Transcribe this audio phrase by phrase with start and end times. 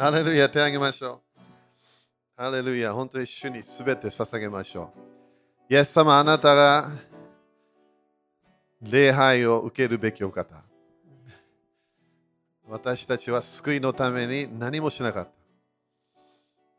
[0.00, 1.40] ハレルヤ、手あげましょう。
[2.34, 4.94] ハレルヤ、本当に主にすべて捧げましょ
[5.68, 5.74] う。
[5.74, 6.90] イエス様、あなたが
[8.80, 10.64] 礼拝を受けるべきお方。
[12.66, 15.30] 私たちは救いのために何もしなかった。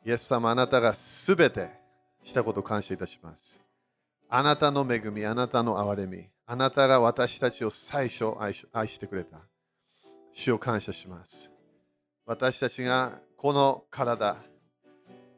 [0.04, 1.70] イエス様、あなたがすべて
[2.24, 3.62] したことを感謝いたします。
[4.30, 8.56] あなたの恵み、あなたの憐れみ、あなたが私たちを最初愛
[8.88, 9.38] してくれた。
[10.34, 11.51] 主を感謝します。
[12.26, 14.38] 私たちがこの体、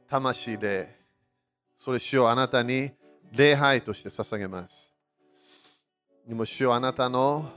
[0.07, 0.99] 魂で、
[1.75, 2.91] それ主をあなたに
[3.31, 4.93] 礼拝として捧げます。
[6.27, 7.49] でも主をあなたの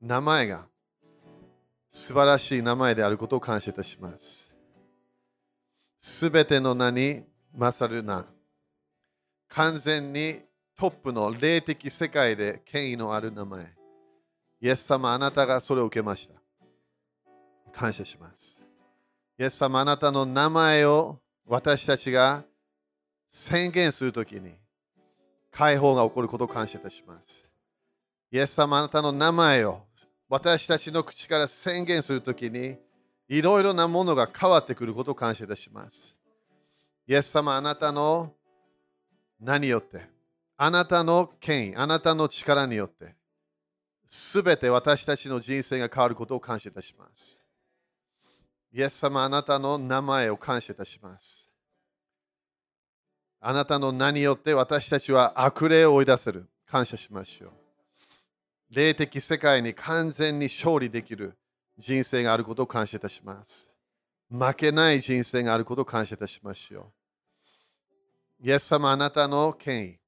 [0.00, 0.66] 名前が
[1.90, 4.54] 素晴らしい名前であることを感謝いたします。
[5.98, 8.24] すべての名に勝る名。
[9.48, 10.40] 完全に
[10.76, 13.66] トップの霊的世界で権威のある名前。
[14.62, 16.39] イエス様、あなたがそれを受けました。
[17.70, 18.62] 感謝します。
[19.38, 22.44] イエス様、あなたの名前を私たちが
[23.28, 24.52] 宣言するときに
[25.50, 27.46] 解放が起こることを感謝いたします。
[28.30, 29.82] イエス様、あなたの名前を
[30.28, 32.76] 私たちの口から宣言するときに
[33.28, 36.16] いろいろなものが変わってくることを感謝いたします。
[37.06, 38.32] イエス様、あなたの
[39.40, 40.02] 何よって、
[40.56, 43.14] あなたの権威、あなたの力によって、
[44.06, 47.42] すべて私たちの人生が変わることを感謝いたします。
[48.72, 51.50] イエス様、あなたの名前を感謝いたします。
[53.40, 56.46] あなたの名によって私たちは悪霊を追い出せる。
[56.70, 57.50] 感謝しましょう。
[58.70, 61.36] 霊的世界に完全に勝利できる
[61.76, 63.68] 人生があることを感謝いたします。
[64.30, 66.92] 負けない人生があることを感謝いたしましょ
[68.40, 68.46] う。
[68.46, 69.98] イエス様、あなたの権威。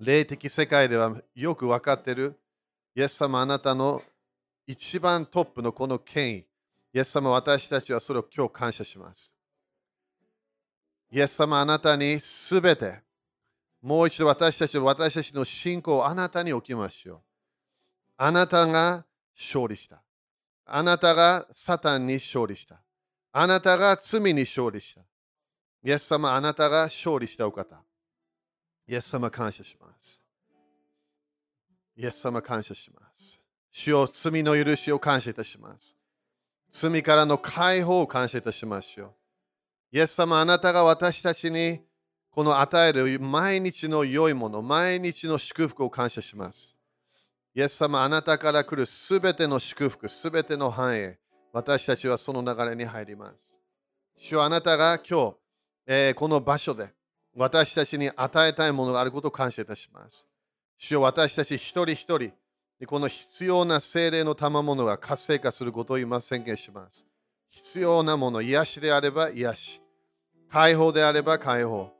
[0.00, 2.36] 霊的世界ではよく分かっている。
[2.96, 4.02] イエス様、あなたの
[4.66, 6.46] 一番トップのこの権威。
[6.94, 9.34] イエス様、私たちはそれを今日感謝します。
[11.10, 13.00] イエス様、あなたにすべて、
[13.80, 17.20] もう一度私たちは私たちの信仰をあなたに置きましょう。
[18.18, 19.04] あなたが
[19.36, 20.02] 勝利した。
[20.64, 22.80] あなたがサタンに勝利した。
[23.32, 25.00] あなたが罪に勝利した。
[25.84, 27.82] イエス様、あなたが勝利したお方。
[28.86, 30.22] イエス様、感謝します。
[31.96, 33.40] イエス様、感謝します。
[33.70, 35.96] 主よ罪の許しを感謝いたします。
[36.72, 39.12] 罪からの解放を感謝いたしましょう。
[39.92, 41.82] イエス様、あなたが私たちに
[42.30, 46.78] この与える毎日の良いもの、毎日の祝福を感謝します。
[47.54, 51.18] イエス様、あなたから来るすべての祝福、すべての繁栄、
[51.52, 53.60] 私たちはその流れに入ります。
[54.16, 55.36] 主はあなたが今日、
[55.86, 56.94] えー、この場所で
[57.34, 60.26] 私たちに与えたいものがあることを感謝いたします。
[60.78, 62.32] 主よ私たち一人一人、
[62.86, 67.06] この必要な精霊の賜物が活性化することを今宣言します。
[67.48, 69.82] 必要なもの、癒しであれば癒し、
[70.50, 71.90] 解放であれば解放。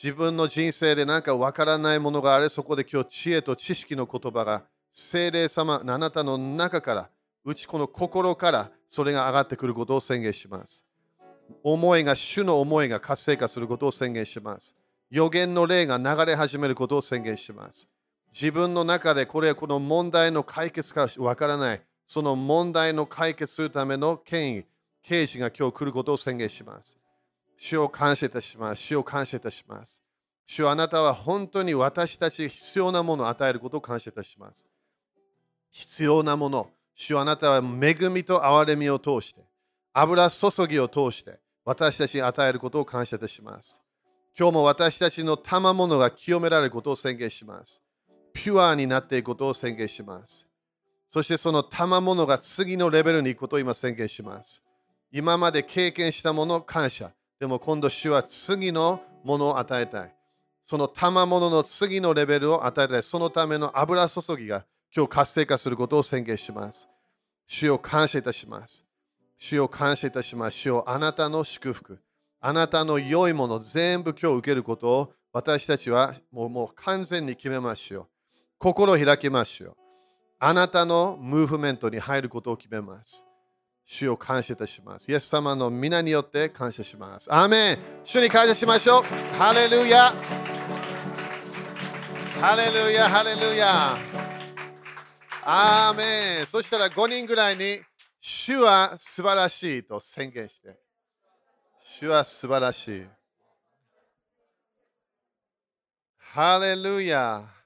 [0.00, 7.10] 自分の人生で何かわからないものがあれ、そこで今日知恵と知識の言葉が精霊様、あなたの中から、
[7.44, 10.84] うちこの心からそれが上がってくることを宣言します。
[11.62, 14.76] 思いが、主の思いが活性化することを宣言します。
[15.10, 17.88] 予言の霊が流れ始めることを宣言します。
[18.32, 24.64] 自分の中でこれはこの問題の解決かわからない、その問題の解決するための権威、
[25.02, 26.98] 刑事が今日来ることを宣言します。
[27.56, 28.82] 主を感謝いたします。
[28.82, 30.02] 主を感謝いたします。
[30.46, 34.66] 主あなたは本当に私たち必要なものを与えることを感謝いたします。
[35.70, 36.70] 必要なもの。
[36.94, 39.42] 主あなたは恵みと憐れみを通して、
[39.92, 43.80] 油注ぎを通して私たちに与えることを感謝いたします。
[44.38, 47.82] 今日も私たちの賜物が清められることを宣言します。
[48.38, 50.46] ピュアになっていくことを宣言します。
[51.08, 54.62] そしてその賜物が次のレベルに行くことを今宣言します。
[55.10, 57.10] 今まで経験したもの感謝。
[57.40, 60.14] でも今度主は次のものを与えたい。
[60.62, 63.02] その賜物の次のレベルを与えたい。
[63.02, 66.88] そのための油注ぎが今日活性化することを宣言します。
[67.48, 68.84] 主を感謝いたします。
[69.36, 70.58] 主を感謝いたします。
[70.58, 71.98] 主をあなたの祝福、
[72.40, 78.08] あなたの良いもの全部今日受けることを私たちはもうもう完全に決めましょう。
[78.58, 79.76] 心を開きましょう。
[80.40, 83.24] あなたのムーブメントに入ることを決めます。
[83.84, 85.10] 主を感謝いたします。
[85.10, 87.32] イエス様の皆によって感謝します。
[87.32, 89.02] アーメン主に感謝しましょう。
[89.36, 90.12] ハレルヤ
[92.40, 93.96] ハレルヤハレルヤ
[95.44, 97.80] アーメンそしたら5人ぐらいに
[98.20, 100.76] 主は素晴らしいと宣言して。
[101.80, 103.06] 主は素晴らしい。
[106.18, 107.57] ハレルヤ。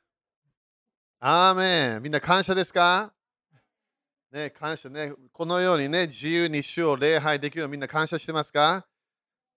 [1.25, 2.03] アーメン。
[2.03, 3.13] みんな感謝ですか？
[4.33, 5.13] ね、感謝ね。
[5.33, 8.85] このようにね、自由に主を礼拝できるのみんな感謝してますか？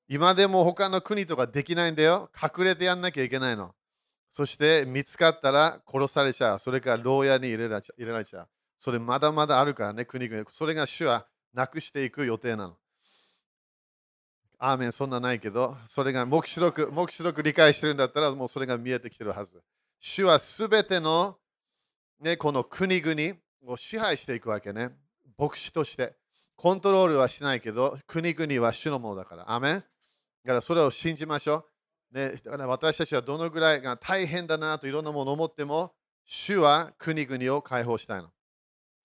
[0.08, 2.30] 今でも他の国とかできないんだよ。
[2.40, 3.74] 隠れてやんなきゃいけないの。
[4.30, 6.60] そして見つかったら殺されちゃう。
[6.60, 7.82] それから牢屋に入れられ
[8.26, 8.48] ちゃう。
[8.78, 10.46] それまだまだあるからね、国々。
[10.52, 12.76] それが主はなくしていく予定なの。
[14.60, 19.64] アーメン、そんなないけど、それが目視録、目視録理解してるんだったら、もうそれが見えてきてるはず。
[20.00, 21.40] 主はすべての、
[22.20, 24.90] ね、この国々を支配していくわけね。
[25.38, 26.16] 牧師として。
[26.56, 29.52] コントロールはしないけど、国々は主のものだから。
[29.52, 29.82] アメンだ
[30.46, 31.68] からそれを信じましょ
[32.14, 32.18] う。
[32.18, 35.94] ね、だから私たちはどのぐらいが大変だなといろんなものを思っても、
[36.26, 38.30] 主は国々を解放したいの。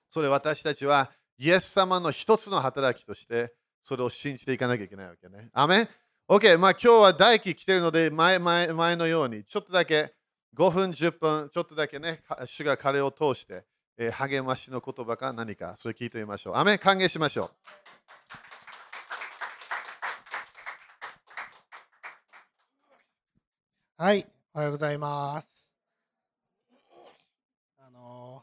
[0.09, 3.53] それ私たちはイエス様の一つの働きとして
[3.83, 5.49] それを信じていかなきゃいけないわけね。
[5.53, 5.89] アメン
[6.29, 10.13] ?OK、まあ今日は大輝来てるので前前前のようにちょっとだけ
[10.55, 13.65] 5分、10分、ちょっとだけね、主が彼を通して、
[13.97, 16.55] えー、励ましの言葉か何か、それ聞いてみましょう。
[16.57, 17.51] アメ歓迎しましょう。
[23.97, 25.71] はい、おはようございます。
[27.79, 28.43] あの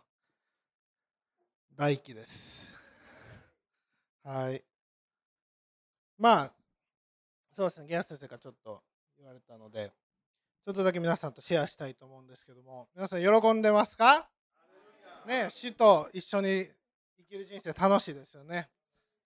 [1.76, 2.72] ー、大輝です。
[4.24, 4.64] はい。
[6.18, 6.54] まあ、
[7.54, 8.82] そうですね、ゲアス先生がちょっと
[9.18, 9.92] 言われたので、
[10.68, 14.28] ちょっとだけ皆さんとシェアしたいと思うんですけども、皆さん喜んでますか？
[15.26, 16.66] ね、死と一緒に
[17.18, 18.68] 生きる人生楽しいですよね。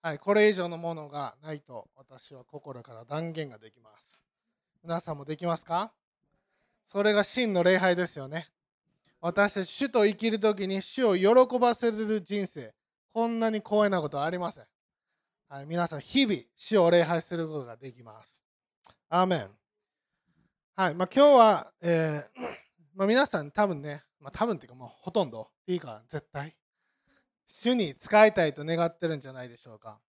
[0.03, 4.21] はい、これ以上のものがないと私は心から断言ができます。
[4.83, 5.91] 皆さんもできますか？
[6.85, 8.45] それが真の礼拝ですよね。
[9.19, 12.71] 私たち主と生きるときに主を喜ばせる人生、
[13.11, 14.65] こんなに光栄なことはありません。
[15.49, 18.43] はい、皆さん、日々、主を礼拝することができます。
[19.09, 19.49] アーメン。
[20.81, 22.41] はい、まあ、今日は、えー、
[22.97, 26.55] まあ、皆さん、多分ね、まあ、多分っていうか、もうほとんど、いいか、絶対、
[27.45, 30.01] 主に使いたいと願ってるんじゃないでしょうか。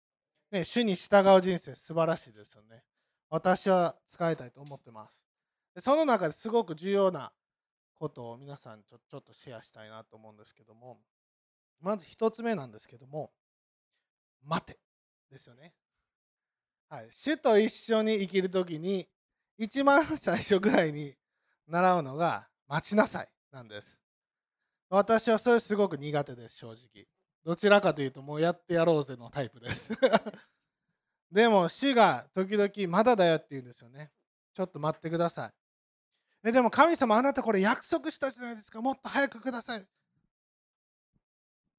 [0.51, 2.85] ね、主に従う人生、素晴らしいですよね。
[3.29, 5.23] 私は使いたいと思ってます。
[5.75, 7.33] でその中ですごく重要な
[7.95, 11.01] ことを皆さんちょちょっとシェアしたいなと思うんですけども、
[11.83, 13.31] まず1つ目なんですけども、
[14.43, 14.79] 待て。
[15.31, 15.75] ですよね。
[16.89, 19.07] はい、主と一緒に生きる時に
[19.59, 21.15] 一番最初ぐらいに
[21.69, 24.01] 習うのが待ちなさいなんです。
[24.89, 27.07] 私はそれすごく苦手です正直。
[27.45, 29.91] どちらかというともうやってやろうぜのタイプです
[31.33, 34.13] でも主が時々まだだよって言うんですよね。
[34.55, 35.55] ちょっと待ってください。
[36.45, 38.81] えでも神様あなたこれ約束したじゃないですか。
[38.83, 39.87] もっと早くください。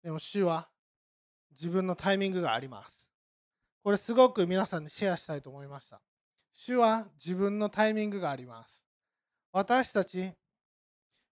[0.01, 0.69] でも主は
[1.51, 3.11] 自分のタイミングがあります。
[3.83, 6.01] これすごく皆さんにシェアしたいと思いました。
[6.53, 8.83] 主は自分のタイミングがあります。
[9.51, 10.31] 私たち、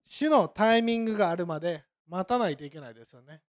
[0.03, 3.41] 主のタイミングがあるまで待たないといけないですよね。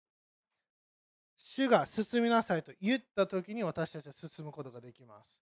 [1.37, 5.39] 主が進みなさいと言った時に私たちは進むことができます。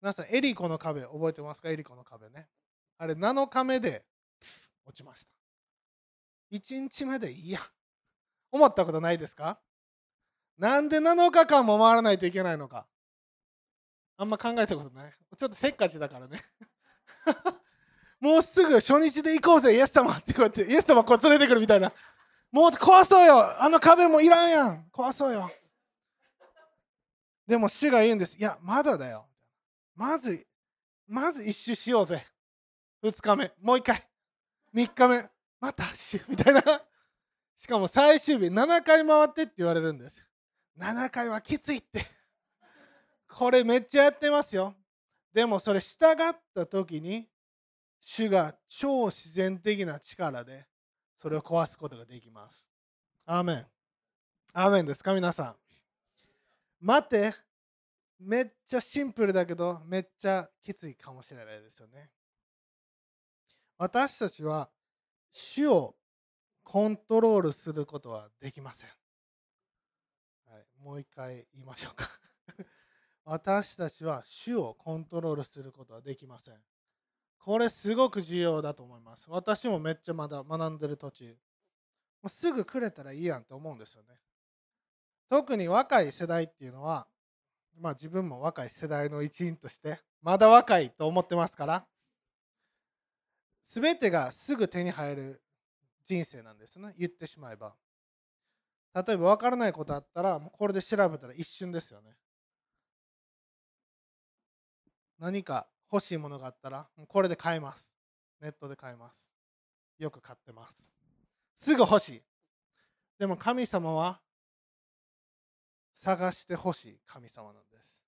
[0.00, 1.68] 皆さん、エリコの壁、覚えてますか？
[1.68, 2.48] エリコの壁ね。
[2.98, 4.04] あれ、7日目で
[4.86, 5.32] 落ちました。
[6.52, 7.60] 1日目でいや。
[8.52, 9.58] 思ったことないですか？
[10.58, 12.86] なんで7日間も回らないといけないのか？
[14.16, 15.12] あんま考えたことない。
[15.36, 16.42] ちょっとせっかちだからね。
[18.20, 21.92] もうすぐ初日で行こうぜ、イエス様ってこうやって、イエス様こう連れてくるみたいな。
[22.50, 25.50] もう壊そうよあの壁もいらんやん壊そうよ
[27.46, 28.36] でも主が言うんです。
[28.36, 29.26] いや、まだだよ。
[29.94, 30.46] まず、
[31.06, 32.24] まず一周しようぜ。
[33.02, 34.02] 2日目、もう一回。
[34.74, 35.30] 3日目、
[35.60, 36.62] また周みたいな。
[37.54, 40.20] しかも最終日、7回回ってって言われるんです。
[40.78, 42.04] 7回はきついって。
[43.38, 44.74] これめっちゃやってますよ。
[45.30, 46.16] でもそれ従っ
[46.54, 47.28] た時に
[48.00, 50.64] 主が超自然的な力で
[51.18, 52.66] それを壊すことができます。
[53.26, 53.66] アーメン。
[54.54, 55.12] アーメンですか？
[55.12, 55.56] 皆さん。
[56.80, 57.34] 待って、
[58.18, 62.08] めっちゃシンプルだけどめっちゃきついかもしれないですよね。
[63.76, 64.70] 私たちは
[65.30, 65.94] 主を
[66.62, 68.88] コントロールすることはできません。
[70.50, 72.08] はいもう一回言いましょうか
[73.26, 76.54] 私たちは主をコントロールすることはできません。
[77.38, 79.26] これすごく重要だと思います。
[79.28, 81.26] 私もめっちゃまだ学んでる途中。
[81.26, 81.32] も
[82.26, 84.14] うすぐくれたらいいやんと思うんですよね。
[85.28, 87.08] 特に若い世代っていうのは、
[87.80, 91.84] まあ自分も若い世代の一員として、まだ若いと思ってますから、
[93.64, 95.42] 全てがすぐ手に入る
[96.04, 96.94] 人生なんですね。
[96.96, 97.74] 言ってしまえば。
[98.94, 102.12] 例えば分からないことあったら、もうこれで調べたら一瞬ですよね。
[105.18, 107.94] 何か欲しいものがあったら、これで買えます。
[108.40, 109.30] ネットで買えます。
[109.98, 110.94] よく買ってます。
[111.54, 112.22] すぐ欲しい。
[113.18, 114.20] でも神様は
[115.94, 118.02] 探してほしい神様なんです。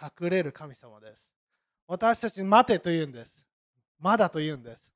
[0.00, 1.32] 隠れる神様です。
[1.86, 3.46] 私たちに待てと言うんです。
[3.98, 4.92] まだと言うんです。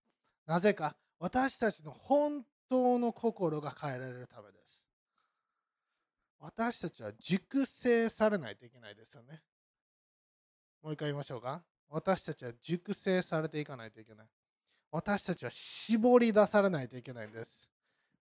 [0.47, 4.85] なぜか私たちの本当の心が変えられるためです。
[6.39, 9.43] 私たちは熟成されないといけないですよね。
[10.87, 11.63] もう一回言いましょうか。
[11.91, 14.27] 私たちは熟成されていかないといけない。
[14.93, 17.69] 私たちは絞り出されないといけないんです。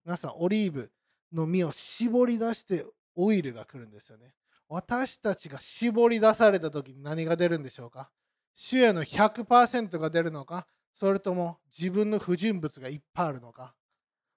[0.03, 0.89] 皆さん、オリーブ
[1.31, 2.83] の実を絞り出して
[3.15, 4.33] オイルが来るんですよね。
[4.67, 8.09] 私たちが絞り出された時に何が出るんでしょうか？
[8.55, 10.65] 主への100%が出るのか？
[10.95, 13.75] それとも自分の不純物がいっぱいあるのか？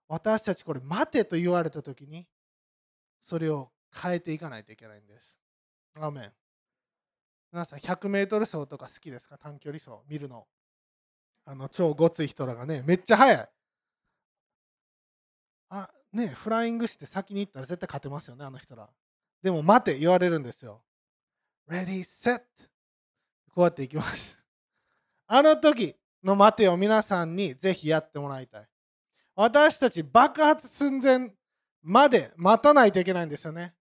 [0.06, 2.26] 私たちこれ待てと言われた時に
[3.22, 5.40] それを変えていかないといけないんです。
[5.96, 6.32] アーメン
[7.52, 9.38] 皆さん 100m 走とか好きですか？
[9.38, 10.46] 短距離走見るの。
[11.44, 13.48] あの超ごつい人らがねめっちゃ速い。
[15.70, 18.88] あねフライングして先に行ったら絶対勝てますよねあの人ら。
[19.42, 20.82] でも待て言われるんですよ。
[21.70, 22.40] Ready, set!
[23.54, 24.44] こうやっていきます。
[25.26, 28.68] あの時の待てを皆さんにぜひやってもらいたい。
[29.34, 31.30] 私たち爆発寸前
[31.82, 33.74] まで待たないといけないんですよね。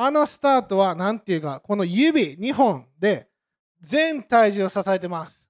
[0.00, 3.28] あのスタートは何ていうか、この指2本で
[3.80, 5.48] 全体重を支えてます。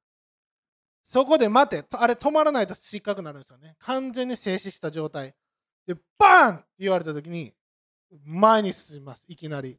[1.04, 3.76] そこで待て、あれ止まらないと失格になるんですよね。
[3.80, 5.34] 完全に静止した状態。
[5.86, 7.52] で、バーンって言われた時に
[8.24, 9.26] 前に進みます。
[9.28, 9.78] いきなり。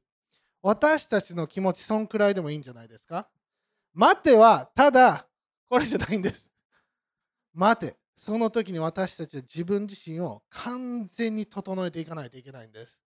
[0.62, 3.28] 私たちの気持ち、そんくらいでもいいんじゃないですか？
[3.96, 5.26] 待てはただ
[5.68, 6.48] これじゃないんです。
[7.56, 7.98] 待て。
[8.16, 13.00] その時に私たちは自分自身を完全に整えていかないといけないんです。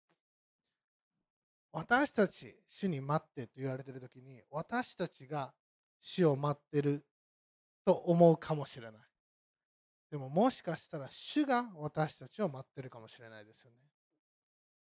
[1.73, 5.55] 私たち、主に待ってと言われている時に、私たちが
[6.01, 7.03] 主を待ってる
[7.85, 9.01] と思うかもしれない。
[10.11, 13.79] でももしかしたら主が私たちを待ってるかもしれないですよね。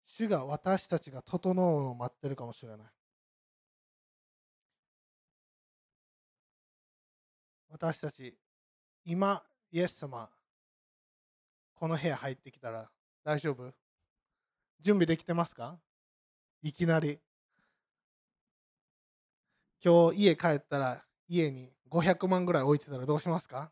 [0.06, 2.88] 主が私たちが整うのを待ってるかもしれない。
[7.70, 8.36] 私たち、
[9.06, 10.30] 今、イエス様、
[11.75, 12.89] この部屋入ってきたら
[13.24, 13.72] 大丈夫？
[14.82, 15.80] 準備できてますか？
[16.63, 17.20] いきなり。
[19.84, 23.70] 今日家帰ったら家に500万ぐらい置いてたらどうしますか？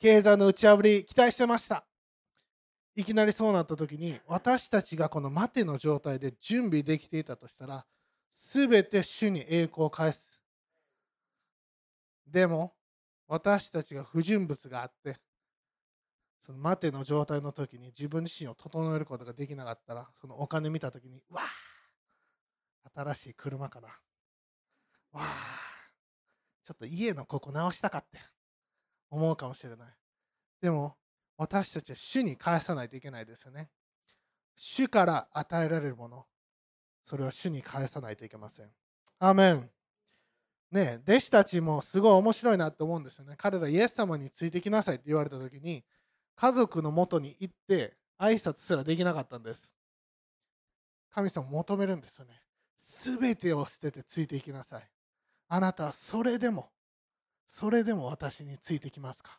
[0.00, 1.84] 経済の打ち破り期待してました。
[2.94, 7.84] いきなりそうなった時に私たちがこの待ての状態で準備できていたとしたら
[8.30, 10.40] 全て主に栄光を返す。
[12.26, 12.72] でも
[13.28, 15.18] 私たちが不純物があって
[16.40, 21.75] その待ての状態の時に自分自身を整えることができなかったらそのお金見た時にわあ
[22.94, 23.88] 新しい車かな。
[23.88, 23.94] わ
[25.14, 25.66] あ
[26.64, 28.18] ちょっと家のここ直したかって
[29.08, 29.88] 思うかもしれない。
[30.60, 30.96] でも
[31.36, 33.70] 私たちは主に返さないといけないですよね。
[34.56, 36.26] 主から与えられるもの。
[37.04, 38.70] それは主に返さないといけません。
[39.18, 39.70] アーメン。
[40.72, 43.34] ね弟子たちもすごい面白いなと思うんですよね。
[43.38, 45.84] 彼らイエス様についてきなさいって言われた時に
[46.34, 49.72] 家族のもとに行って挨拶すらできなかったんです。
[51.10, 52.42] 神様求めるんですよね。
[52.76, 54.88] すべてを捨ててついていきなさい。
[55.48, 56.70] あなたはそれでも、
[57.46, 59.38] それでも私についてきますか？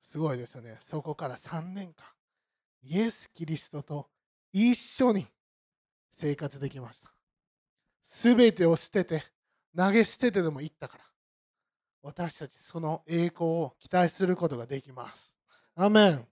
[0.00, 0.76] すごいですよね。
[0.80, 2.04] そこから3年間、
[2.82, 4.08] イエス・キリストと
[4.52, 5.26] 一緒に
[6.10, 7.10] 生活できました。
[8.02, 9.22] すべてを捨てて、
[9.76, 11.04] 投げ捨ててでも行ったから。
[12.02, 15.34] 私たちその栄光を期待することができます。
[15.74, 16.28] アメン。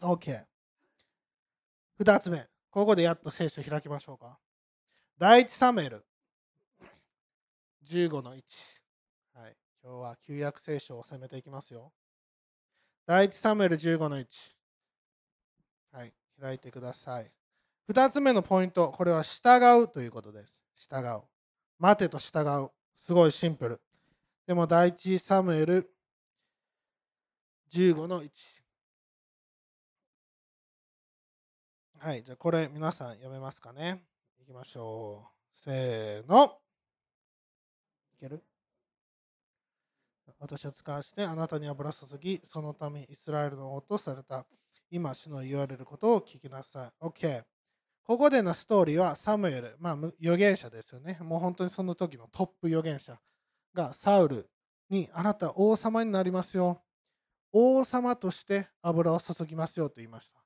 [0.00, 0.44] OK。
[1.98, 2.48] 二つ目。
[2.72, 4.38] ここでやっと聖書開きましょうか。
[5.18, 6.06] 第一サムエル
[7.86, 8.40] 15の1。
[9.34, 9.56] はい。
[9.84, 11.92] 今日は旧約聖書を攻めていきますよ。
[13.06, 14.24] 第一サムエル15の1。
[15.92, 16.14] はい。
[16.40, 17.30] 開いてください。
[17.88, 18.88] 二つ目のポイント。
[18.88, 20.62] これは従うということです。
[20.74, 21.20] 従う。
[21.78, 22.70] 待てと従う。
[22.94, 23.82] すごいシンプル。
[24.46, 25.90] でも第一サムエル
[27.70, 28.61] 15の1。
[32.04, 34.02] はい、じゃあこれ皆さん読めますかね
[34.40, 35.28] いきましょう。
[35.52, 36.58] せーの。
[38.16, 38.42] いける？
[40.40, 44.44] 私は使わしてあなたに油注ぎ、そのためイスラエルの王とされた。
[44.90, 47.04] 今、主の言われることを聞きなさい。
[47.06, 47.44] OK。
[48.02, 51.18] ここでのストーリーはサムエル、まあ預言者ですよね。
[51.20, 53.16] もう本当にその時のトップ預言者。
[53.74, 54.50] がサウル
[54.90, 56.82] にあなた王様になりますよ。
[57.52, 60.41] 王様として油を注ぎますよと言いました。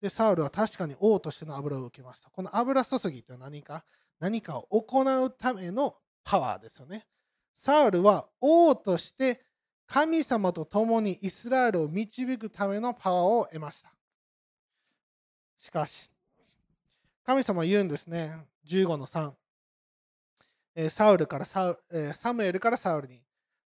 [0.00, 2.30] で、サウルは確かに王としての油を受けました。
[2.30, 3.84] この油注ぎって何か？
[4.20, 7.06] 何かを行うためのパワーですよね。
[7.54, 9.40] サウルは王として
[9.86, 13.92] 神様と共にイスラエルを導くためのパワーを得ました。
[15.56, 16.10] しかし、
[17.24, 18.44] 神様は言うんですね。
[18.66, 19.32] 15の3。
[20.90, 21.76] サウルからサ、
[22.14, 23.20] サムエルからサウルに、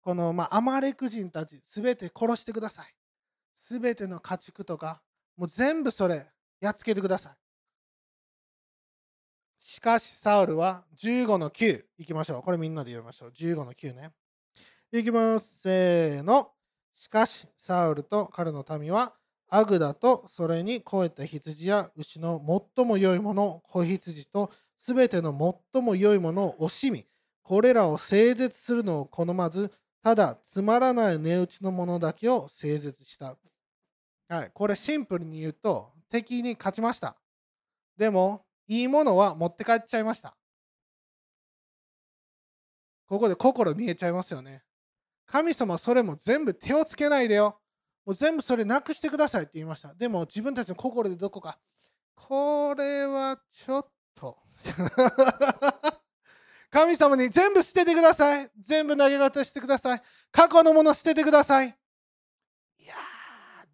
[0.02, 2.94] この、まあ、アマレク人たち、すべて殺してください。
[3.56, 5.02] すべての家畜とか、
[5.38, 6.28] もう全部それ、
[6.60, 7.34] やっつけてください。
[9.60, 11.84] しかし、サウルは15の9。
[11.98, 12.42] いきましょう。
[12.42, 13.30] これみんなで読みましょう。
[13.30, 14.12] 15の9ね。
[14.92, 15.62] いきます。
[15.62, 16.52] せーの。
[16.94, 19.16] しかし、サウルと彼の民は、
[19.48, 22.42] アグダとそれに肥えた羊や牛の
[22.76, 25.32] 最も良いもの、子羊とすべての
[25.74, 27.06] 最も良いものを惜しみ、
[27.44, 29.72] これらを整絶するのを好まず、
[30.02, 33.38] ただつまらない値打ちのものだけを整絶した。
[34.32, 37.18] はい、これシンプルに言うと、敵に勝ちました。
[37.98, 40.38] でも、いいものは持って帰っちゃいました。
[43.08, 44.64] ここで心見えちゃいますよね。
[45.26, 47.60] 神様それも全部手をつけないでよ。
[48.06, 49.94] もう全部それなくしてくださいって言いました。
[49.94, 51.60] でも自分たちの心でどこか、
[52.16, 54.38] これはちょっと。
[56.72, 58.50] 神様に全部捨ててください。
[58.58, 60.02] 全部投げ渡してください。
[60.32, 61.78] 過去のもの捨ててください。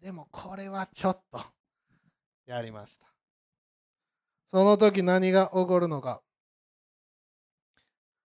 [0.00, 1.44] でもこれはちょっと。
[2.46, 3.06] やりました。
[4.50, 6.22] その時何が起こるのか。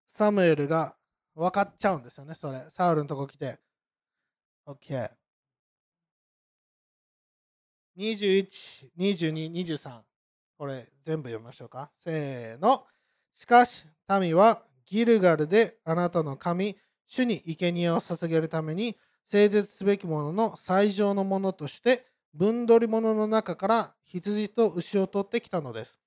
[0.08, 0.96] サムエルが
[1.36, 2.70] 分かっちゃうんですよね、それ。
[2.70, 3.60] サウルのとこ来て。
[4.65, 5.12] OK。
[7.98, 10.03] 21、22、23。
[10.58, 11.92] これ全部読みましょうか。
[12.00, 12.86] せーの。
[13.34, 16.77] しかし、民はギルガルであなたの神、
[17.08, 26.00] 主に生贄を捧げるために、整絶すべきものの最上のものとして、分取り物の中から羊と牛を取ってきたのです。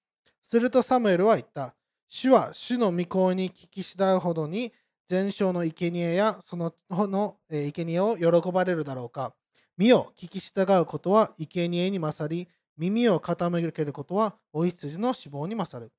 [0.42, 1.74] するとサムエルは言った。
[2.08, 4.72] 主は主の御声に聞き従うほどに、
[5.08, 9.34] 全焼の生贄やそののえー生贄を喜ばれるだろうか。
[9.76, 15.92] 身を聞き従うことは生贄に勝り、耳を傾けることはお羊の死亡に勝る。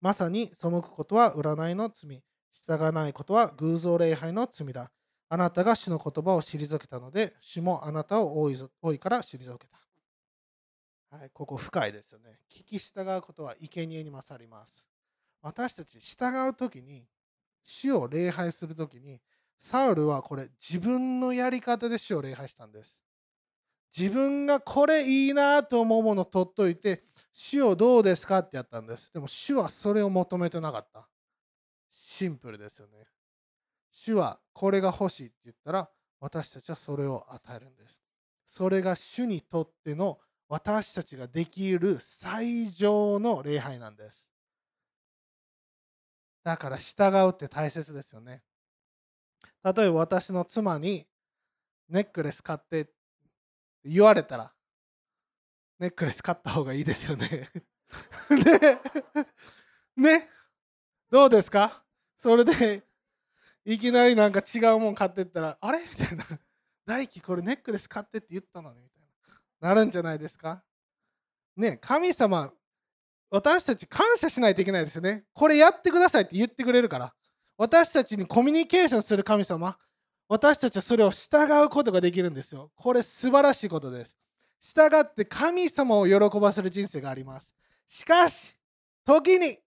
[0.00, 4.90] まさに背くことは占いの罪、従わないことは偶像礼拝の罪だ。
[5.28, 11.16] あなたが主の言葉を退けたので、主もあなたを多い多いから退けた。
[11.16, 12.40] はい、ここ深いですよね。
[12.50, 14.86] 聞き従うことは生贄に勝ります。
[15.42, 17.06] 私たち従うときに、
[17.62, 19.20] 主を礼拝するときに、
[19.58, 23.00] サウルはこれ自分のやり方で主を礼拝したんです。
[23.96, 29.12] 自分がこれいいなと思うものを取っといて、主をどうですかってやったんです。
[29.12, 31.08] でも主はそれを求めてなかった。
[31.90, 33.06] シンプルですよね。
[33.96, 38.02] 主はこれが欲しいって言ったら、私たちはそれを与えるんです。
[38.44, 44.28] それが主にとっての私たちができる最上の礼拝なんです。
[46.42, 48.42] だから従うって大切ですよね。
[49.62, 51.06] 例えば私の妻に
[51.88, 52.92] ネックレス買ってって
[53.84, 54.52] 言われたら、
[55.78, 57.48] ネックレス買った方がいいですよね。
[59.96, 60.10] ね。
[60.18, 60.28] ね。
[61.10, 61.84] どうですか？
[62.16, 62.82] それで、
[63.64, 65.78] いきなりなんか違うもん買ってったら、あれ？
[65.98, 66.24] みたいな。
[66.86, 69.02] 大輝これネックレス買ってって言ったのにみたい
[69.62, 69.68] な。
[69.70, 70.62] なるんじゃないですか？
[71.56, 72.52] ね、神様、
[73.30, 75.24] 私たち感謝しないといけないですよね。
[75.32, 77.14] これやってくださいって言ってくれるから。
[77.56, 79.78] 私たちにコミュニケーションする神様、
[80.28, 82.72] 私たちはそれを従うことができるんですよ。
[82.74, 84.18] これ素晴らしいことです。
[84.60, 87.54] 従って神様を喜ばせる人生があります。
[87.86, 88.56] しかし、
[89.04, 89.58] 時に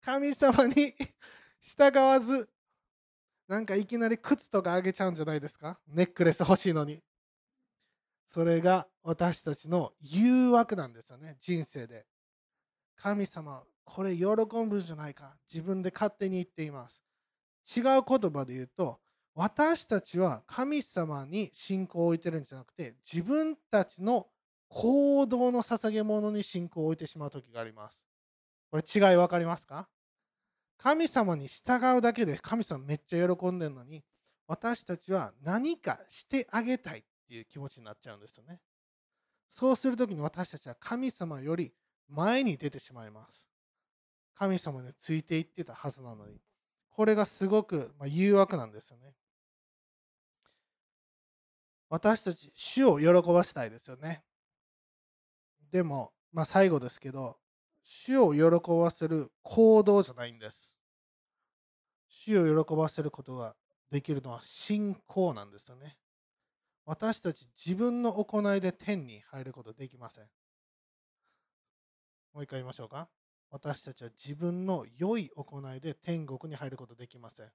[0.00, 0.94] 神様に
[1.60, 2.48] 従わず、
[3.48, 5.78] なんかいきなり靴とかあげちゃうんじゃないですか？
[5.86, 7.00] ネックレス欲しいのに。
[8.26, 12.06] それが私たちの誘惑なんですよね、人生で。
[12.96, 15.36] 神様、これ喜ぶんじゃないか。
[15.52, 17.02] 自分で勝手に言っています。
[17.76, 18.98] 違う言葉で言うと、
[19.34, 24.26] 私たちは神様に信仰を置いてるんじゃなくて、自分たちの
[24.68, 28.02] 行動の捧げ物に信仰を置いてしまう時があります。
[28.70, 29.88] これ違い分かりますか？
[30.78, 34.04] 神様に従うだけで神様めっちゃ喜んでるのに、
[34.46, 38.60] 私たちは何かしてあげたいっていう気持ちになっちゃうんですよね。
[39.48, 41.72] そうするときに私たちは神様より
[42.08, 43.48] 前に出てしまいます。
[44.34, 46.40] 神様についていってたはずなのに。
[46.90, 49.14] これがすごく誘惑なんですよね。
[51.88, 54.24] 私たち、主を喜ばせたいですよね。
[55.70, 57.38] でも、まあ最後ですけど、
[57.88, 60.74] 主を喜ばせる行動じゃないんです。
[62.08, 63.54] 主を喜ばせることが
[63.92, 65.96] できるのは信仰なんですよね。
[66.84, 70.24] 私たち自分の行いで天に入ることできません。
[72.34, 73.08] もう一回言いましょうか。
[73.50, 77.46] 私たちは自分の良い行いで天国に入ることできません。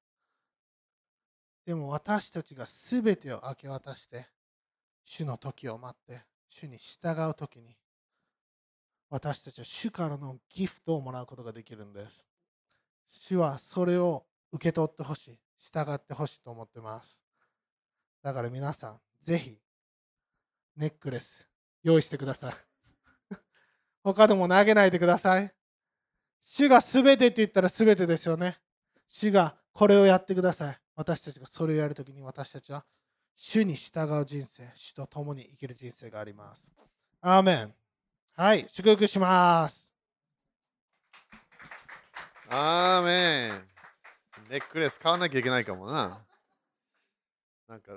[1.65, 4.27] でも私たちが全てを明け渡して、
[5.03, 7.75] 主の時を待って、主に従う時に、
[9.11, 12.25] 私たちは主からのギフトをもらうことができるんです。
[13.09, 17.21] 主はそれを受け取ってほしい、従ってほしいと思ってます。
[18.23, 19.57] だから皆さん、ぜひ、
[20.77, 21.45] ネックレス
[21.83, 23.35] 用意してください。
[24.01, 25.53] 他でも投げないでください。
[26.41, 28.59] 主が全てって言ったら全てですよね。
[29.07, 30.79] 主がこれをやってください。
[30.95, 32.85] 私たちがそれをやるときに私たちは
[33.35, 36.73] 主に従う人生、主と共に生きる人生があります。
[37.19, 37.80] アーメン。
[38.41, 39.93] はい、祝福します。
[42.49, 43.51] アーメン。
[44.49, 46.25] ネックレス買わなきゃいけないかもな。
[47.69, 47.91] なんか、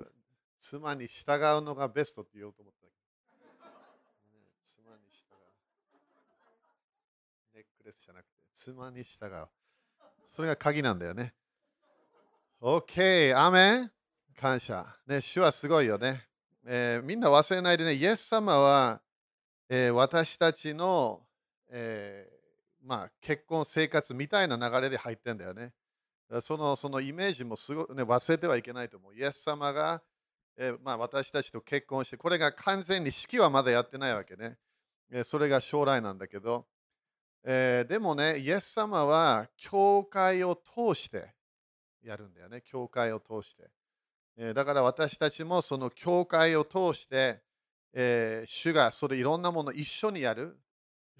[0.59, 2.92] 妻に従うのがベストって言おうと思ったけど。
[4.35, 5.38] ね妻に従う。
[7.54, 9.48] ネックレスじゃなくて、妻に従う。
[10.26, 11.33] それが鍵なんだよね。
[12.61, 13.90] OK、アーメン。
[14.38, 14.94] 感謝。
[15.07, 16.26] ね、主はすごいよね。
[16.66, 19.00] えーみんな忘れないでね、イエス様は、
[19.68, 21.22] えー私たちの、
[21.70, 25.72] えーまあ、結婚生活みたいな流れで入ってんだよね。
[26.40, 29.14] そのそのイメージもすご、ね、忘れてはいけないと思う。
[29.14, 30.03] イエス様が、
[30.57, 34.59] えーまあ、私たちと結婚して、これが完全に式はまだやってないわけね。
[35.11, 36.66] えーそれが将来なんだけど、
[37.44, 41.35] えーでもね、イエス様は教会を通して
[42.03, 42.62] やるんだよね。
[42.62, 43.70] 教会を通して。
[44.37, 47.43] えーだから私たちもその教会を通して、
[47.94, 50.59] えー主がそれいろんなもの一緒にやる。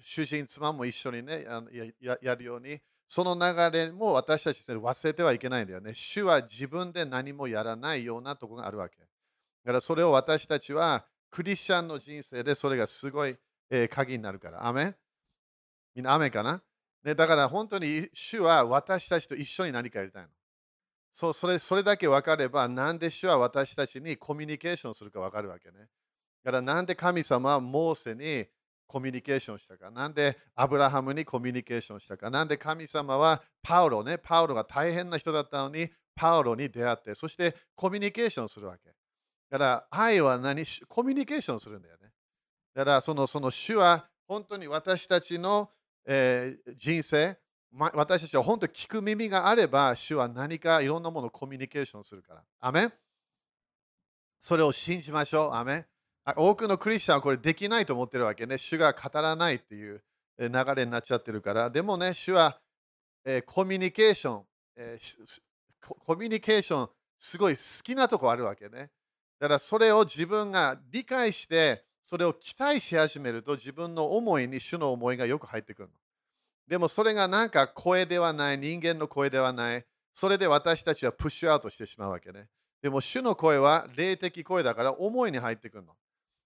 [0.01, 5.95] 主人、妻も一緒にね、やややるように、その流れも私たちで忘れてはいけないんだよね。
[5.95, 8.97] 主は自分で何もやらないようなところがあるわけ。
[8.99, 9.05] だ
[9.65, 13.35] からそれを私たちはクリスチャンの人生でそれがすごい、
[13.69, 14.67] えー鍵になるから。
[14.67, 14.95] アメ
[15.95, 16.61] みんなアメンかな、
[17.03, 20.29] ね、だから本当に主は私たちと一緒に何かやりたいの。
[21.11, 25.87] そうそれそれだけ分かれば、なんで主は私たちにコミュニケーションするか分かるわけね。
[26.45, 28.45] だからなんで神様はモーセに
[28.85, 38.91] コミュニケーションしたか、なんでアブラハムにコミュニケーションしたか、なんで神様はパウロね、パウロが大変な人だったのに、パウロに出会って、そしてコミュニケーションするわけ。
[39.49, 40.63] だから愛は何？
[40.87, 42.11] コミュニケーションするんだよね。
[42.75, 45.71] だからそのその主は本当に私たちの、
[46.05, 47.37] えー人生、
[47.71, 52.43] ま私たちは本当に聞く耳があれば、主は何かいろんなものをコミュニケーションするから。
[52.59, 52.93] アメン
[54.39, 55.53] それを信じましょう。
[55.53, 55.85] アメン
[56.33, 58.57] 多くのクリスチャンはこれできないと思ってるわけね。
[58.57, 60.03] 主が語らないっていう
[60.39, 61.69] 流れになっちゃってるから。
[61.69, 62.59] でもね、主は、
[63.23, 64.43] えーコミュニケーション、
[64.75, 65.41] えー
[65.81, 68.89] コミュニケーション、すごい好きなとこあるわけね。
[69.39, 75.93] だからそれを自分が理解して、それを期待し始めると、自分の思いに主の思いがよく入ってくるの。
[76.67, 79.85] でもそれがなんか声ではない、人間の声ではない。
[80.13, 82.47] それで私たちはプッシュアウトしてしまうわけね。
[82.81, 85.93] でも主の声は霊的声だから思いに入ってくるの。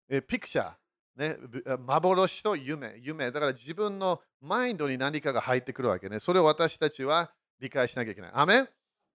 [0.10, 0.76] えピクチャー、
[1.16, 1.38] ね、
[1.86, 3.32] 幻と夢、夢。
[3.32, 6.20] だから自分のマインドに何かが入ってくるわけね。
[6.20, 8.32] それを私たちは理解しなきゃいけない。
[8.34, 8.70] アメン？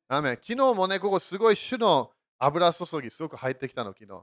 [0.09, 4.23] アーメン昨日もね、ここすごい主の油注ぎ、すごく入ってきたの、昨日。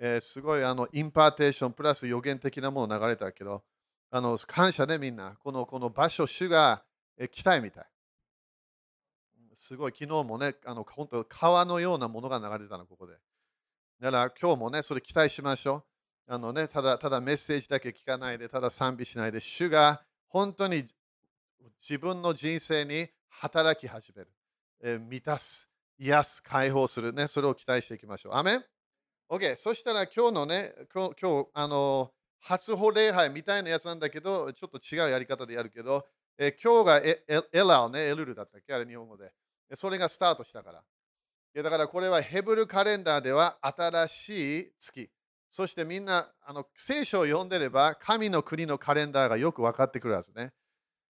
[0.00, 3.62] えーすごいあの impartation プラス予言的なもの流れたけど、
[4.10, 5.36] あの感謝ね、みんな。
[5.42, 6.82] このこの場所、主が、
[7.16, 7.84] えー来たいみたい。
[9.54, 13.14] すごい、昨日もね、あの本当川のようなものが流れてたの、ここで。
[14.00, 15.84] だから今日もね、それ期待しましょう。
[16.26, 20.84] あのね、ただただメッセージだけ聞かないで、ただ賛美しないで、主が本当に
[21.78, 24.30] 自分の人生に働き始める。
[24.80, 28.34] えー満たす、癒す、解放するね、それを期待していきましょう。
[28.34, 28.64] アメン
[29.28, 32.10] ?OK、そしたら今日のね、今日、今日あの、
[32.40, 36.06] 初歩礼拝みたいなやつなんだけど、ちょっと違うやり方でやるけど、
[36.38, 38.72] えー今日がエエラーね、エルルだったっけ？
[38.72, 39.32] あれ日本語で。
[39.74, 40.78] それがスタートしたから。
[40.78, 40.82] い
[41.54, 45.10] やだからこれはヘブルカレンダーでは新しい月。
[45.54, 50.52] そしてみんなあの聖書を読んでれば神の国のカレンダーがよく分かってくるはずね。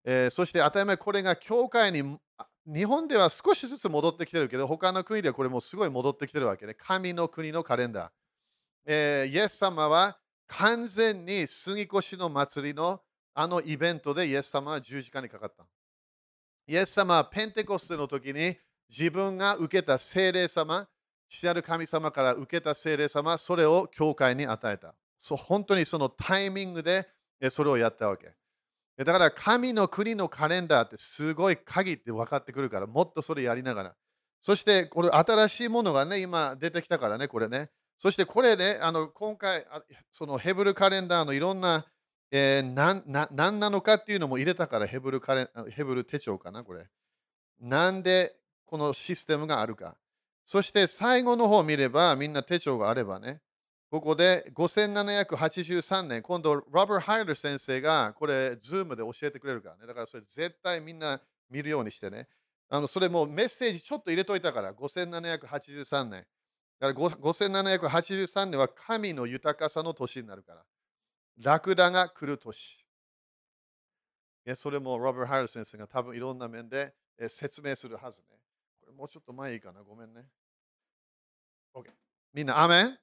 [0.03, 2.19] えーそして当たり前これが教会に
[2.67, 6.73] 日本では少しずつ戻ってきてるけど他の国ではこれもすごい戻ってきてるわけね。
[6.73, 8.11] 神の国のカレンダー。
[8.87, 13.03] えーイエス様は完全に杉越の祭りの
[13.35, 15.67] あのイベントでイエス様は十字架にかかった。
[16.67, 18.57] イエス様はペンテコステの時に
[18.89, 20.89] 自分が受けた聖霊様、
[21.31, 24.97] 父なる神様から受けた聖霊様、それを教会に与えた。
[25.21, 27.07] そう本当にそのタイミングで
[27.51, 28.35] それをやったわけ。
[28.97, 33.97] だから神の国のカレンダーってすごい鍵って分かってくるから、もっとそれやりながら。
[34.43, 37.71] そしてこれ新しいものがね、今出てきたからね、これね。
[37.97, 39.65] そしてこれね、あの今回、
[40.11, 41.87] そのヘブルカレンダーのいろんな、
[42.33, 46.89] えー、なんな何なのかっていうのも入れたから、ヘブルカレンヘブル手帳かな、これ。
[47.61, 48.35] なんで
[48.67, 49.97] このシステムがあるか。
[50.51, 53.41] そして最後の方を見れば、みんな手帳があればね、
[53.89, 59.87] ここで5783年、今度、ロバート・ハイドラー先生がこれ、ズームで教えてくれるからね。
[59.87, 62.27] だからそれ絶対みんな見るようにしてね。
[62.69, 66.27] あのそれもメッセージちょっと入れといたから、5783年。
[66.81, 70.65] だから5783年は神の豊かさの年になるから。
[71.39, 72.89] ラクダが来る年。
[74.57, 76.93] それもロバー・ハイラー先生が多分いろんな面で
[77.29, 78.27] 説明するはずね。
[78.81, 79.85] これもうちょっと前いいかな？
[79.85, 80.25] ごめんね。
[81.75, 81.85] OK。
[82.35, 82.99] みんな、アメン？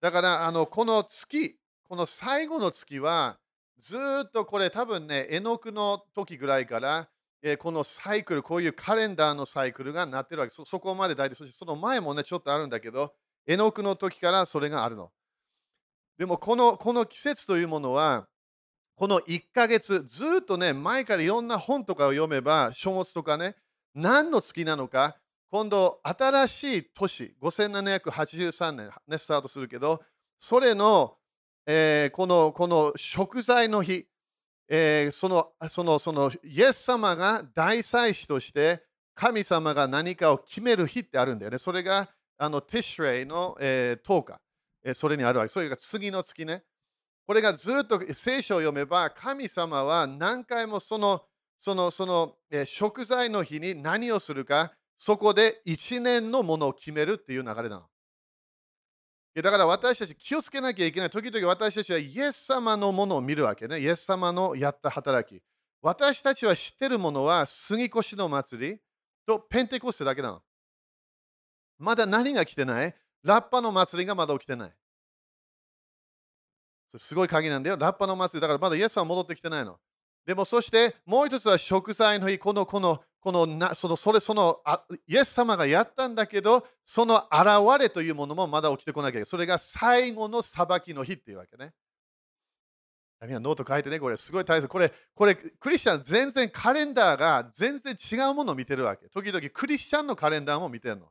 [0.00, 1.56] だからあのこの月、
[1.88, 3.38] この最後の月は
[3.78, 7.08] ずっとこれ多分ね、絵の具の時ぐらいから、
[7.42, 10.50] えこのサイクル、こういうカレンダーのサイクルがなってるわけ。
[10.50, 13.14] そそこまで大体、そしてその前もね、ちょっとあるんだけど、
[13.46, 15.10] 絵の具の時からそれがあるの。
[16.16, 18.28] でもこのこの季節というものは、
[18.96, 23.56] この1ヶ月、ずっとね、前からいろんな本とかを読めば、書物とかね、
[23.94, 25.16] 何の月なのか、
[25.50, 30.02] 今度、新しい年、5783年、ね、スタートするけど、
[30.38, 31.16] それの、
[31.66, 34.06] えー、このこの食材の日、
[34.68, 38.82] えー、そのそのそのイエス様が大祭司として
[39.14, 41.58] 神様が何かを決める日ってあるんだよね。
[41.58, 44.40] それがあのティッシュレイの、えー、10日、
[44.84, 45.48] えー、それにあるわけ。
[45.48, 46.64] それが次の月ね。
[47.26, 51.22] これがずっと聖書を読めば、神様は何回もその
[51.56, 57.88] そのその、えー、食材の日に何をするかそこで1年のものを決めるっていう流れなの。
[59.42, 61.10] だから私たち気をつけなきゃいけない。
[61.10, 63.80] 時々私たちはイエス様のものを見るわけね。
[63.80, 65.42] イエス様のやった働き。
[65.82, 68.78] 私たちは知ってるものは杉越の祭り
[69.26, 70.42] とペンテコステだけなの。
[71.78, 72.94] まだ何が来てない？
[73.24, 74.72] ラッパの祭りがまだ起きてない。
[76.96, 77.76] すごい鍵なんだよ。
[77.76, 79.80] ラッパの祭りだからまだイエス様戻ってきてないの。
[80.24, 91.72] でもそしてもう一つは贖罪の日、このこのこのなそのそれそのあイエス様がやったんだけど、その現れというものもまだ起きてこなきゃそれが最後の裁きの日っていうわけね。
[93.22, 94.68] みんなノート書いてね、これすごい大切。
[94.68, 99.08] これ、これクリスチャン全然カレンダーが全然違うものを見てるわけ。
[99.08, 101.06] 時々クリスチャンのカレンダーも見てるの。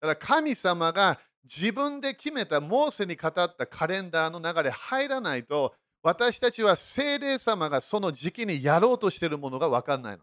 [0.00, 5.74] だから神様が自分で決めたモーセに語ったカレンダーの流れ入らないと、
[6.04, 10.22] 私たちは聖霊様がその時期にやろうとしているものが分かんないの。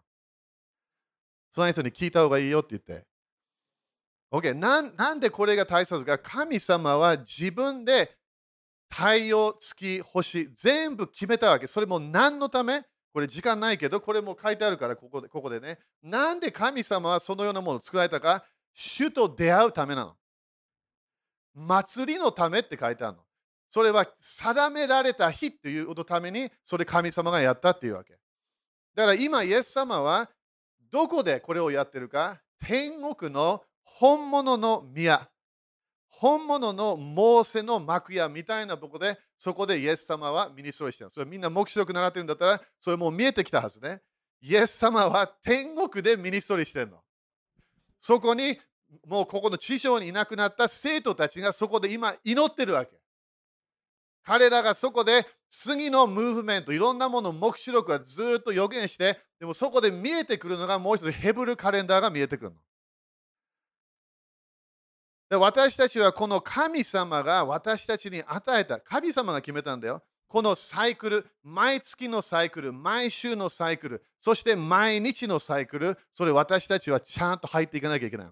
[1.54, 3.06] その人に聞いた方がいいよって言って。
[4.32, 8.18] OK ななんでこれが大切か神様は自分で
[8.90, 11.68] 太陽、月、星、全部決めたわけ。
[11.68, 12.84] それも何のため？
[13.14, 15.78] これ時間ないけど、これも書いてあるから、ここでここでね。
[16.02, 18.44] なんで神様はそのようなものを作られたか？
[18.74, 20.16] 主と出会うためなの。
[21.54, 23.24] 祭りのためって書いてあるの。
[23.70, 28.14] それは定められた日というのために、それ神様がやったっていうわけ。
[28.96, 30.30] だから今、イエス様は
[30.94, 32.40] どこでこれをやってるか？
[32.64, 35.28] 天国の本物の宮。
[36.08, 41.10] 本物のモーセの幕屋みたいなとこで、そこでイエス様はミニストリしてる。
[41.10, 44.02] それみんな目視録習ってるんだったら、それもう見えてきたはずね。
[44.40, 47.00] イエス様は天国でミニストリしてるの。
[48.00, 48.60] そこに、
[49.08, 52.92] もうここの地上にいなくなった生徒たちがそこで今祈ってるわけ。
[54.24, 55.26] 彼らがそこで
[55.56, 62.58] 次のムーブメント、いろんなものを目視録はずっと予言して、でもそこで見えてくるのがもう一つヘブルカレンダーが見えてくるの。
[65.30, 70.02] で私たちはこの神様が私たちに与えた、神様が決めたんだよ。
[70.28, 78.28] このサイクル、毎月のサイクル、毎週のサイクル、そして毎日のサイクル、それ私たちはちゃんと入っていかなきゃいけない。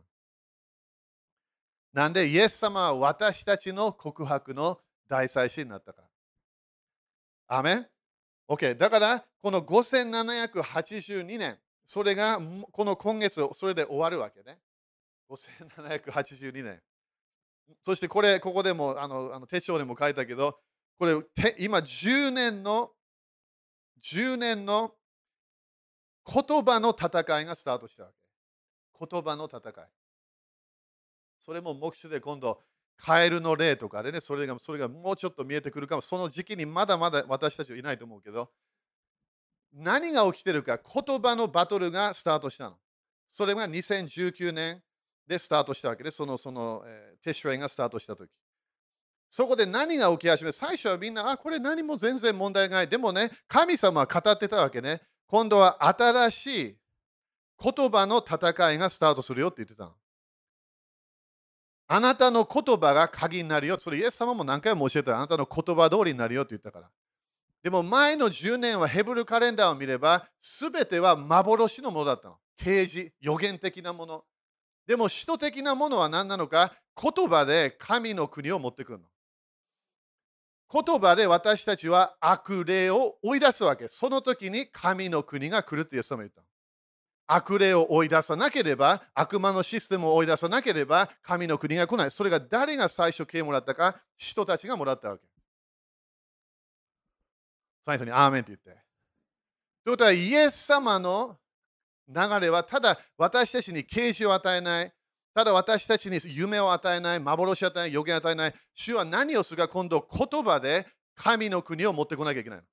[1.93, 6.10] なんで、イエス様は私たちの告白の大祭司になったから。
[7.53, 7.87] アメン
[8.47, 8.77] ?OK。
[8.77, 12.39] だから、この5782年、それが
[12.71, 14.57] この今月、それで終わるわけね。
[15.29, 16.81] 5782年。
[17.83, 20.59] そしてこれ、ここでも、あの、あの手帳でも書いたけど、
[20.97, 21.13] これ、
[21.59, 22.91] 今10年の、
[24.01, 24.93] 10年の
[26.25, 29.07] 言葉の戦いがスタートしたわけ。
[29.11, 29.73] 言葉の戦い。
[31.37, 32.63] それも目視で今度、
[33.03, 38.51] カエルの例とかでね、それがそれがもうちょっと見えてくるかも、その時期にまだまだ私たちはいないと思うけど、
[39.73, 42.77] 何が起きてるか、言葉のバトルがスタートしたの。
[43.27, 44.83] それが2019年
[45.25, 48.29] でスタートしたわけで、そのその、えー、テシュレイがスタートしたとき。
[49.31, 52.87] そこで何が起き始め最初はみんな、あ、これ何も全然問題ない。
[52.87, 55.01] でもね、神様は語ってたわけね。
[55.25, 56.77] 今度は新しい
[57.63, 59.95] 言葉の戦いがスタートするよって言ってたの。
[61.93, 63.77] あなたの言葉が鍵になるよ。
[63.77, 65.17] それイエス様も何回も教えた。
[65.17, 66.89] あなたの言葉通りになるよって言ったから。
[67.63, 72.37] でも前の10年はヘブルカレンダーを見れば、すべては幻のものだったの。
[72.55, 74.23] 啓示、予言的なもの。
[74.87, 79.05] でも、使徒的なものは何なのか言葉で神の国を持ってくるの。
[80.71, 83.89] 言葉で私たちは悪霊を追い出すわけ。
[83.89, 86.47] その時に神の国が来るってイエス様言ったの。
[87.33, 92.11] 悪霊を追い出さなければ、悪魔のシステムを追い出さなければ、神の国が来ない。
[92.11, 95.23] それが誰が最初刑をもらったか、人たちがもらったわけ。
[97.85, 98.65] 最初にアーメンって言って。
[98.65, 101.37] ということは、イエス様の
[102.09, 104.93] 流れは、ただ私たちに啓示を与えない、
[105.33, 112.65] ただ私たちに夢を与えない、幻を与えない、予言を与えない、主は何をするか、今度言葉で神の国を持ってこなきゃいけないの。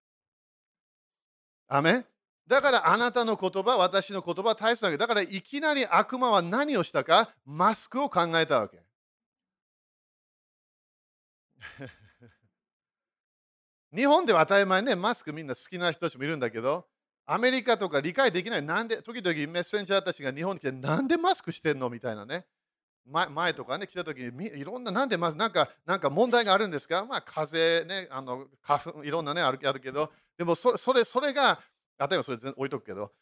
[1.69, 2.05] アメ
[2.49, 4.99] だからあなたの言葉、私の言葉大切なわけ。
[4.99, 8.83] だからいきなり悪魔は何をしたか、マスクを考えたわけ。
[13.95, 16.87] 日本では当たり前ね、マスクみんな好きな人たちもいるんだけど、
[17.27, 18.63] アメリカとか理解できない。
[18.63, 22.47] なんで、時々メッセンジャーたちが日本に来て、なんでマスクしてんのみたいなね。
[23.05, 27.05] 前前とかね、来た時に、いろんな、なんでマスク、なんか、なんか問題があるんですか？
[27.05, 31.61] まあ、風邪ね、あの花粉、いろんなね、あるあるけど、でもそ、それ、それが、
[31.99, 33.13] 例えばそれ置いとくけど、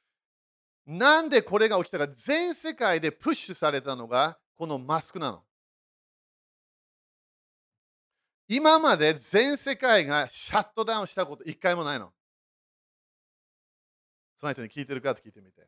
[0.87, 5.45] なんでこれが起きたか、全世界でプッシュされたのが、このマスクなの。
[8.49, 12.13] 今まで全世界がシャットダウンしたこと一回もないの。
[14.37, 15.67] その人に聞いてるかって聞いてみて。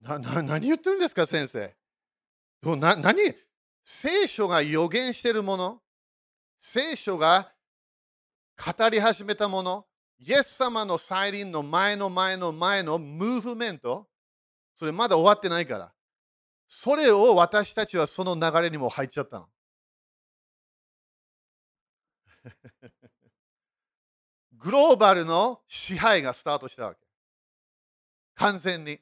[0.00, 1.76] なな何言ってるんですか、先生。
[2.62, 3.34] な何？
[3.84, 5.82] 聖書が予言してるもの、
[6.58, 7.52] 聖書が
[8.56, 9.87] 語り始めたもの、
[10.20, 14.08] イエス様の再臨の前の前の前のムーブメント、
[14.74, 15.92] それまだ終わってないから。
[16.68, 19.48] それを私たちはその流れにも入っちゃったの。
[24.52, 27.00] グローバルの支配がスタートしたわけ。
[28.34, 29.00] 完全に。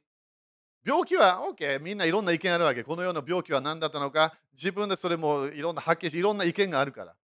[0.85, 2.85] 病気は OK、みんないろんな意見あるわけ。
[2.85, 7.17] このような病気は何だったのか、自分でそれもいろんな発見し、いろんな意見があるから。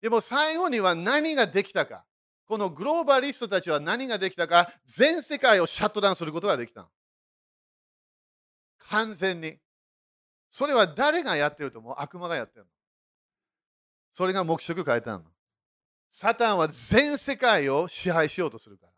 [0.00, 2.04] でも最後には何ができたか。
[2.48, 6.88] このグローバリストたちは何ができたか、全世界をシャットダウンすることができた。
[8.88, 9.58] 完全に。
[10.48, 11.94] それは誰がやってると思う？
[11.98, 12.70] 悪魔がやってるの。
[14.10, 15.24] それが目色変えたの。
[16.10, 18.92] サタンは全世界を支配しようとするから。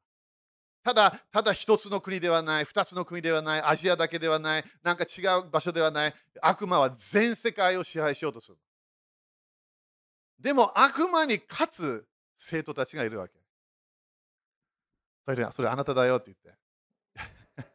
[0.82, 8.58] ただ、ただ一つの国ではない、二つの国ではない、アジアだけではない、なんか違う場所ではない、悪魔は全世界を支配しようとする。
[10.38, 13.39] でも悪魔に勝つ生徒たちがいるわけ。
[15.52, 16.58] それあなただよって言って。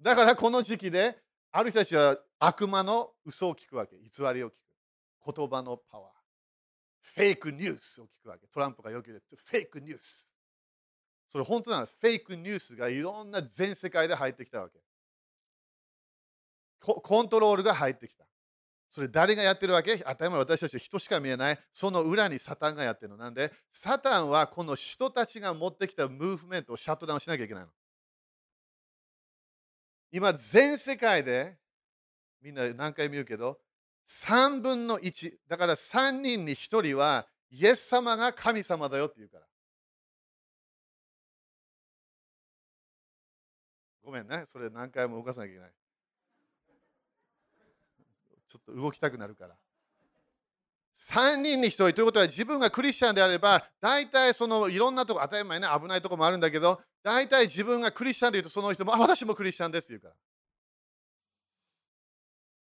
[0.00, 1.18] だからこの時期で、
[1.50, 4.02] ある人たちは悪魔の嘘を聞くわけ、偽
[4.34, 4.56] りを聞く。
[5.34, 6.12] 言葉のパワー。
[7.02, 8.46] フェイクニュースを聞くわけ。
[8.46, 10.34] トランプがよく言うフェイクニュース。
[11.28, 11.86] それ本当なの。
[11.86, 14.80] フェイクニュースがいろんな全世界で入ってきたわけ。
[16.80, 18.26] コントロールが入ってきた。
[18.96, 19.98] それ誰がやってるわけ？
[19.98, 21.58] 当たり前私たち人しか見えない。
[21.70, 23.18] その裏にサタンがやってるの。
[23.18, 27.70] なんで、サタンはこの人たちが持ってきたムーブメントをシャットダウンしなきゃいけないの。
[30.10, 31.58] 今、全世界で、
[32.40, 33.58] みんな何回も言うけど、
[34.08, 35.30] 3分の1。
[35.46, 39.46] だから3人に1人は、イエス様が神様だよって言うから。
[44.02, 45.70] ごめんね、それ何回も動かさなきゃいけない。
[48.58, 49.54] ちょっと動きたくなるから。
[50.98, 60.16] 3人に1人ということは自分がクリスチャンであれば大体そのいろんなとこ当たり前ね危ないとこもあるんだけど大体自分がクリスチャンで言うとその人もあ私もクリスチャンですって言うか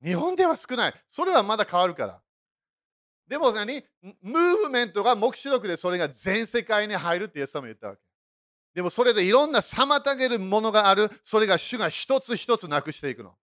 [0.03, 0.09] ら。
[0.09, 0.93] 日本では少ない。
[1.07, 2.21] それはまだ変わるから。
[3.27, 3.83] でも何？
[4.21, 8.01] ムーブメントが目視録でそれが全世界に入るってイエス様言ったわけ。
[8.73, 11.09] でもそれでいろんな妨げるものがある。
[11.23, 13.33] それが主が一つ一つなくしていくの。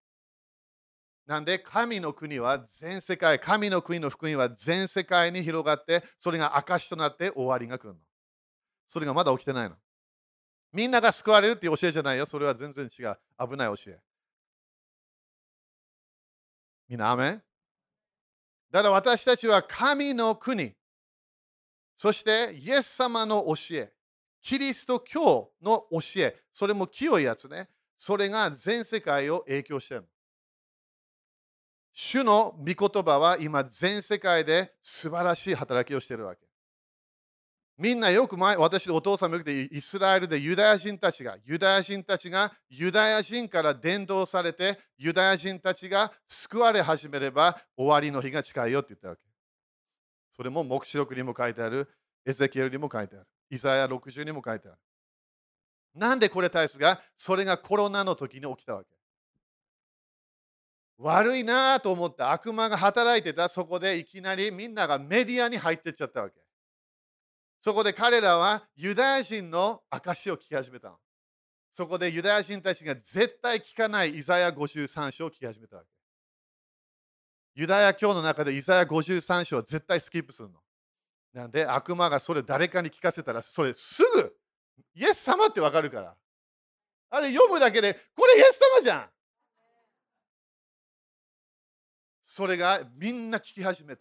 [1.33, 8.01] なんで神の国は全世界、神の国の福音は全世界に広がって、それが証となって終わりが来るの。
[8.87, 9.77] それがまだ起きてないの。
[10.75, 12.27] みんなが救われるっていう教えじゃないよ。
[12.27, 13.19] それは全然違う。
[13.49, 13.99] 危ない教え。
[16.87, 17.43] みんな、アメン
[18.71, 20.75] だから私たちは神の国、
[21.97, 23.91] そしてイエス様の教え、
[24.43, 27.71] キリスト教の教え、それも清いやつね。
[27.97, 30.12] それが全世界を影響してるの。
[31.93, 36.41] 主の御言葉は今全世界で素晴らしい働きをしているわけ。
[37.79, 49.23] みんなよく前、私のお父さんもよくて、イスラエルでユダヤ人たちが、ユダヤ人たちがユダヤ人から伝道されて、ユダヤ人たちが救われ始めれば終わりの日が近いよって言ったわけ。
[50.31, 51.89] それも黙示録にも書いてある、
[52.25, 54.79] エゼキエルにも書いてある、イザヤ60にも書いてある。
[55.95, 59.02] なんでこれ大切がそれがコロナの時に起きたわけ。
[61.03, 66.41] 悪いなと思った悪魔が働いてたそこでいきなりみんながメディアに入ってっちゃったわけ。
[67.61, 70.97] そこで彼らはユダヤ人の証を聞き始めたの。
[71.71, 75.89] そこでユダヤ人たちが絶対聞かないイザヤ53章を聞き始めたわけ。
[77.55, 80.61] ユダヤ教の中でイザヤ53章は絶対スキップするの。
[81.33, 84.37] なんで悪魔がそれ誰かに聞かせたらそれすぐ
[84.95, 86.15] イエス様ってわかるから。
[87.11, 89.07] あれ読むだけでこれイエス様じゃん
[92.33, 94.01] それがみんな聞き始めて。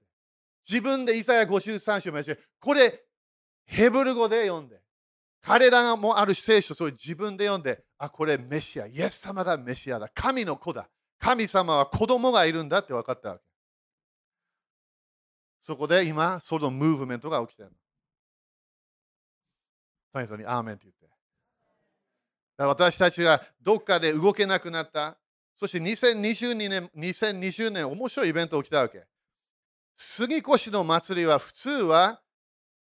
[0.66, 3.04] 自分でイザヤ53章もやして、これ
[3.66, 4.80] ヘブル語で読んで。
[5.42, 10.08] 彼らがもある聖書、それ自分で読んで、あ、これメシア、イエス様がメシアだ。
[10.14, 10.90] 神の子だ。
[11.20, 13.44] 神様は子供がいるんだって分かったわけ。
[15.60, 17.76] そこで今、そのムーブメントが起きてるの。
[20.14, 21.10] 最初にアーメンって言って。
[22.58, 25.18] 私たちがどっかで動けなくなった。
[25.62, 29.06] そして2022年、2020年、面白いイベント起きたわけ。
[29.96, 32.20] 杉越の祭りは普通は、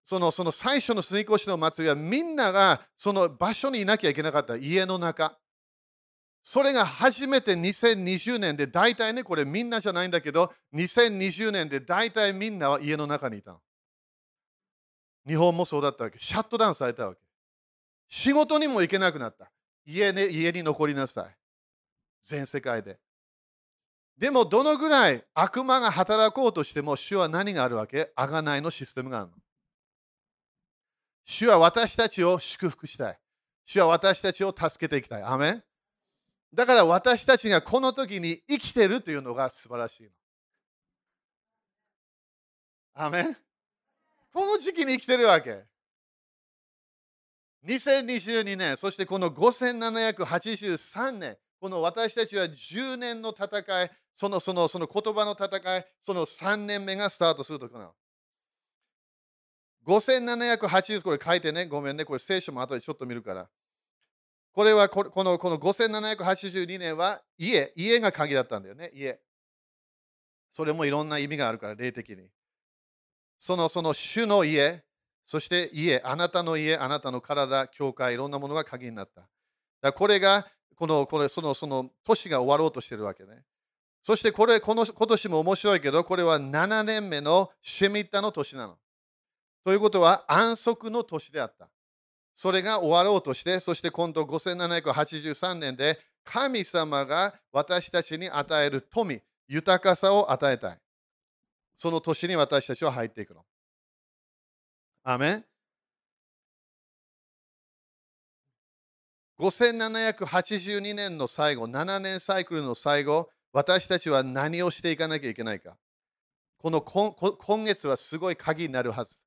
[0.04, 5.38] そのその最初の杉越の祭りはみんながその場所にいなきゃいけなかった家の中。
[6.42, 13.60] それが初めて2020年で大体ね、これみんなじゃないんだけど、2020年で大体みんなは家の中にいたの
[15.26, 16.18] 日本もそうだったわけ。
[16.18, 17.20] シャットダウンされたわけ。
[18.10, 19.50] 仕事にも行けなくなった。
[19.86, 21.38] 家,、ね、家に残りなさい。
[22.29, 22.99] 全世界で。
[24.18, 28.12] でも、どのぐらい悪魔が働こうとしても、主は何があるわけ？
[28.14, 29.37] あがないのシステムがあるの。
[31.24, 33.18] 主は私たちを祝福したい。
[33.64, 35.22] 主は私たちを助けていきたい。
[35.22, 35.64] アメン
[36.53, 40.11] だから私たちがこの時に生きてるというのが素晴らしいの。
[42.95, 43.37] アメン
[44.33, 45.64] この時期に生きてるわけ。
[47.66, 57.94] 2022年、そしてこの5783年、この私たちは10年の戦い、そのそのその言葉の戦い、その3年目がスタートするときなの。
[59.86, 63.48] 5780、これ書いてね、ごめんね、これ聖書も後でちょっと見るから。
[64.52, 69.20] これはこのこの5782年は家、家が鍵だったんだよね、家。
[70.50, 72.28] それもいろんな意味があるから、霊的に。
[73.36, 74.84] そのその主の家、
[75.24, 79.28] そして家、あなたの家、あなたの体、教会、いろんなものが鍵になった。
[79.80, 80.46] だこれが、
[80.79, 83.43] この、これ、その、その、年が終わろうとしてるわけね。
[84.01, 88.79] そしてこれ、この今年も面白いけど、これは7年目のシェミッタの年なの。
[89.64, 91.68] ということは安息の年であった。
[92.33, 100.79] それが終わろうとして、そして今度5783年で神様が私たちに与える富、豊かさを与えたい。
[101.74, 103.45] その年に私たちは入っていくの。
[105.03, 105.45] アメン
[109.39, 115.76] 5782年の最後、7年サイクルの最後、私たちは何をしていかなきゃいけないか。
[116.59, 119.20] この今月はすごい鍵になるはず。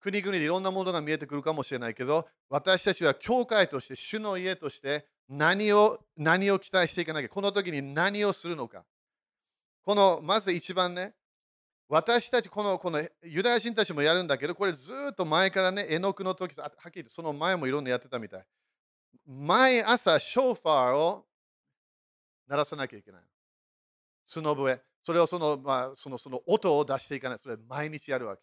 [0.00, 7.28] 国々でいろんなものが見えてくるかもしれないけど、私たちは教会として、主の家として何を何を期待していかなきゃ。
[7.28, 8.84] この時に何をするのか。
[9.84, 11.14] このまず一番ね、
[11.88, 18.46] 私たち、このこのユダヤ人たちもやるんだけど、これずっと前からね、絵の具の時、はっきり言ってその前もいろんなやってたみたい。
[19.26, 21.26] 毎朝、ショーファーを
[22.46, 23.22] 鳴らさなきゃいけない。
[24.32, 24.82] 角笛。
[25.02, 27.38] それをその,、まあ、そのその音を出していかない。
[27.38, 28.42] それ毎日やるわけ。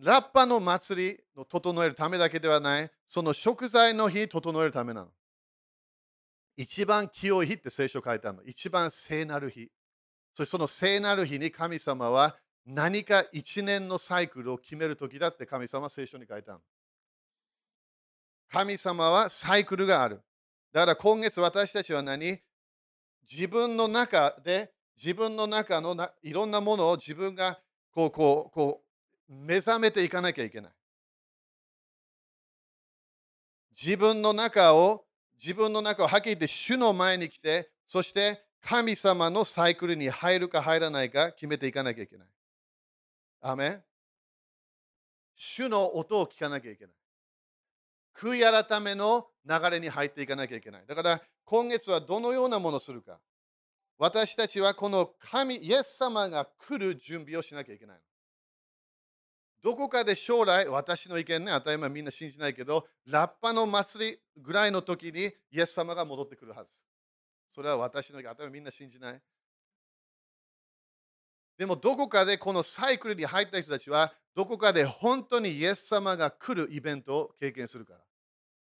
[0.00, 5.12] ラッパの祭りを整えるためだけではない、その食材の日整えるためなの。
[6.56, 8.44] 一番清い日って聖書書いてあるの。
[8.44, 9.70] 一番聖なる日。
[10.32, 16.60] そしてその聖なる日に神様は何か一年のサイクルを決める時だって神様は聖書に書いてある。
[18.52, 20.20] 神様はサイクルがある。
[20.74, 22.38] だから今月私たちは何？
[23.30, 27.58] 自分の中で自分の中のいろんなものを自分が
[27.94, 28.82] こうこうこ
[29.30, 30.72] う目覚めていかなきゃいけない。
[33.70, 35.06] 自分の中を
[35.42, 42.28] 自分の中をはっきり言って主の前に来てそして神様のサイクルに入るか入らないか決めていかなきゃいけない。
[43.40, 43.80] アメ
[45.34, 46.94] 主の音を聞かなきゃいけない。
[48.14, 50.86] 悔い改めの流れに入っていかなきゃいけない。
[50.86, 53.18] だから今月はどのようなものをするか。
[53.98, 58.00] 私たちはこの神、イエス様が来る準備をしなきゃいけない。
[59.62, 66.80] どこかで将来、私の意見ね、当たり前みんな信じないけど、ラッパの祭りぐらいの時にイエス様が戻ってくるはず。
[67.48, 69.22] それは私の頭みんな信じない。
[71.58, 78.00] でもどこかでこのサイクルに入った人たちはどこかで本当にイエス様が来るイベントを経験するから。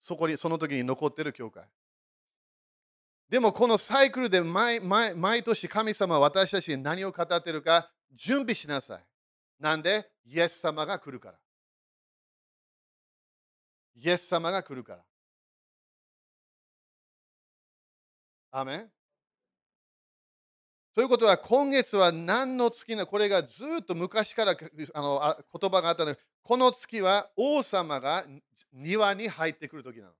[0.01, 1.64] そこに、その時に残っている教会。
[3.29, 9.05] でもこのサイクルで毎毎毎年神様は私たちに何を語ってるか準備しなさい。
[9.61, 10.11] なんで？
[10.25, 11.39] イエス様が来るから。
[13.95, 15.05] イエス様が来るから。
[18.51, 18.91] アメン
[20.95, 24.53] ということは今月は何の月なこれがずっと昔から
[24.95, 28.24] あの言葉があったのでこの月は王様が
[28.72, 30.12] 庭に入ってくる時なの。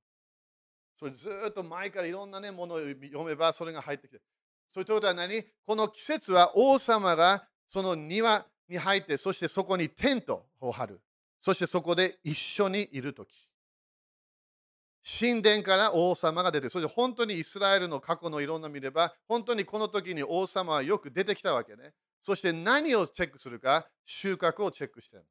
[0.95, 4.21] それずっと前からいろんな、ね、ものを読めばそれが入ってきて。
[4.69, 5.45] そういうことは何？
[5.67, 11.01] この季節は王様がその庭に入って、そしてそこにテントを張る。
[11.41, 13.49] そしてそこで一緒にいるとき。
[15.05, 21.93] 神殿から王様が出て、そして本当にイスラエルの過去のいろんな見れば、本当にこの時に王様はよく出てきたわけね。
[22.21, 25.25] そして何をチェックするか、収穫をチェックしてる。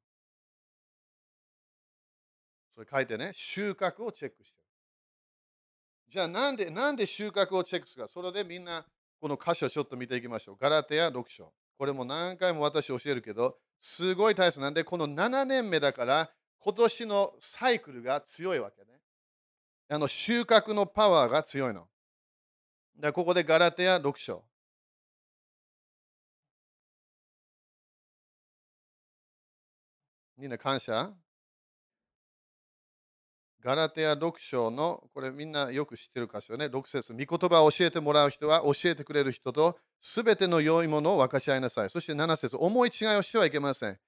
[2.76, 4.68] それ書いてね、収穫をチェックしてる。
[6.10, 8.86] じゃあなんで、なんで収穫をチェックするか、それでみんな
[9.22, 10.58] この箇所をちょっと見ていきましょう。
[10.60, 11.54] ガラテヤ6章。
[11.78, 19.01] これも何回も私教えるけど、すごい大切なんで、この7年目だから、今年のサイクルが強いわけね。
[19.94, 21.86] あの収穫のパワーが強いの。
[22.98, 24.46] でここでガラテヤ6章。
[30.38, 31.12] みんな感謝？
[33.60, 41.90] ガラテヤ6章の、これみんなよく知ってる箇所ね、6節御言葉を教えてもらう人は教えてくれる人と、すべての良いものを分かち合いなさい。
[41.90, 44.00] そして7節思い違いをしてはいけません。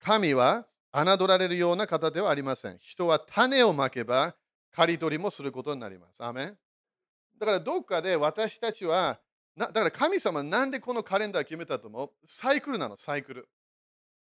[0.00, 2.78] 神は侮られるような方ではありません。
[2.78, 4.36] 人は種をまけば、
[4.74, 6.24] 刈り取りもすることになります。
[6.24, 6.58] アメン
[7.38, 9.20] だからどっかで私たちは、
[9.56, 12.10] だから神様なんでこのカレンダー決めたと思う？
[12.24, 13.48] サイクルなの、サイクル。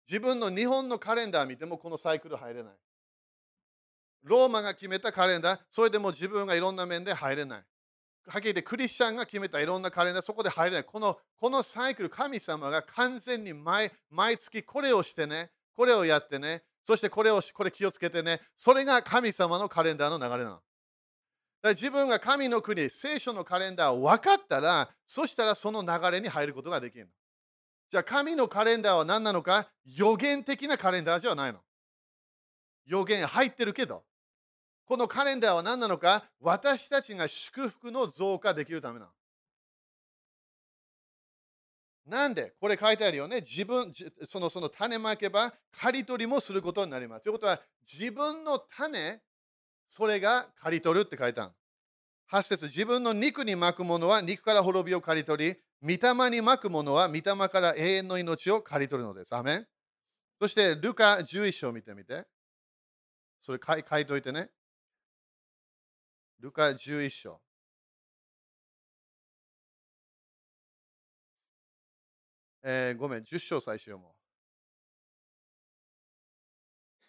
[0.08, 2.72] 自分の日本のカレンダー見てもこのサイクル入れない。
[4.24, 7.64] ローマが決めたカレンダー、それでも自分がいろんな面で入れない。
[8.26, 10.84] はっきり言ってクリスチャンが決めたいろんなカレンダー、そこで入れない。
[10.84, 20.60] このこのサイクル、神様が完全に毎毎月これをしてね、これをやってね、そしてこれをこれ気をつけてね、それが神様のカレンダーの流れなの。
[21.62, 27.10] だ自分が神の国、聖書のカレンダーを分かったら、そしたらその流れに入ることができるの。
[27.88, 29.68] じゃあ神のカレンダーは何なのか？
[29.84, 31.60] 予言的なカレンダーじゃないの。
[32.84, 34.02] 予言入ってるけど、
[34.86, 36.24] このカレンダーは何なのか？
[36.40, 39.12] 私たちが祝福の増加できるためなの。
[42.06, 43.40] なんでこれ書いてあるよね。
[43.40, 43.92] 自分、
[44.24, 47.22] そのその種まけば刈り取りもすることになります。
[47.22, 49.20] ということは、自分の種、
[49.86, 51.52] それが刈り取るって書いてある。
[52.30, 59.34] 8節自分の肉に巻くものは肉から滅びを刈り取り、御霊に巻くものは御霊から永遠の命を刈り取るのです。
[59.34, 59.66] アメン
[60.40, 62.26] そして、ルカ11章を見てみて。
[63.38, 64.50] それ書い書いといてね。
[66.40, 67.40] ルカ11章。
[72.62, 74.14] えー、ごめん、10章最初読も。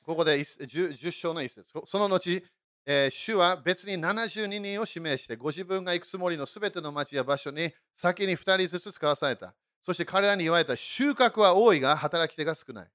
[0.03, 1.71] ここで 10, 10章の一節。
[1.85, 2.41] その後、
[2.85, 9.53] えー、主は別に72人を指名して、ご自分が行くつもりのすべての町や場所に先に2人ずつ使わされた。
[9.81, 12.87] そして彼らに言われた収穫は多いが働き手が少ない。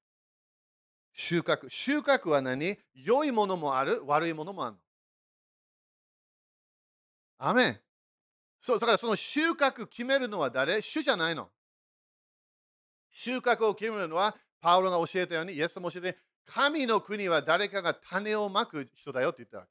[1.14, 1.68] 収穫。
[1.68, 2.78] 収穫は何？
[2.94, 4.78] 良いものもある、悪いものもあるの。
[7.38, 7.80] アメン。
[8.60, 10.82] そうだからその収穫決めるのは誰？
[10.82, 11.48] 主じゃないの。
[13.10, 19.70] 収穫を決めるのはパウロが教えたように、イエスも教えて、神の国は誰かが種をまく人だよって言ったわけ。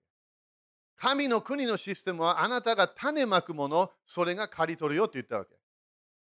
[0.95, 5.51] 神の国のシステムはあなたが種まくもの、それが刈り取るよって言ったわけ。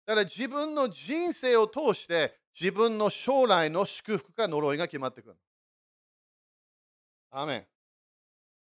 [0.05, 5.35] だから自分の人生を通して自分の将来の祝福か呪いが決まってくる。
[7.31, 7.65] アメン。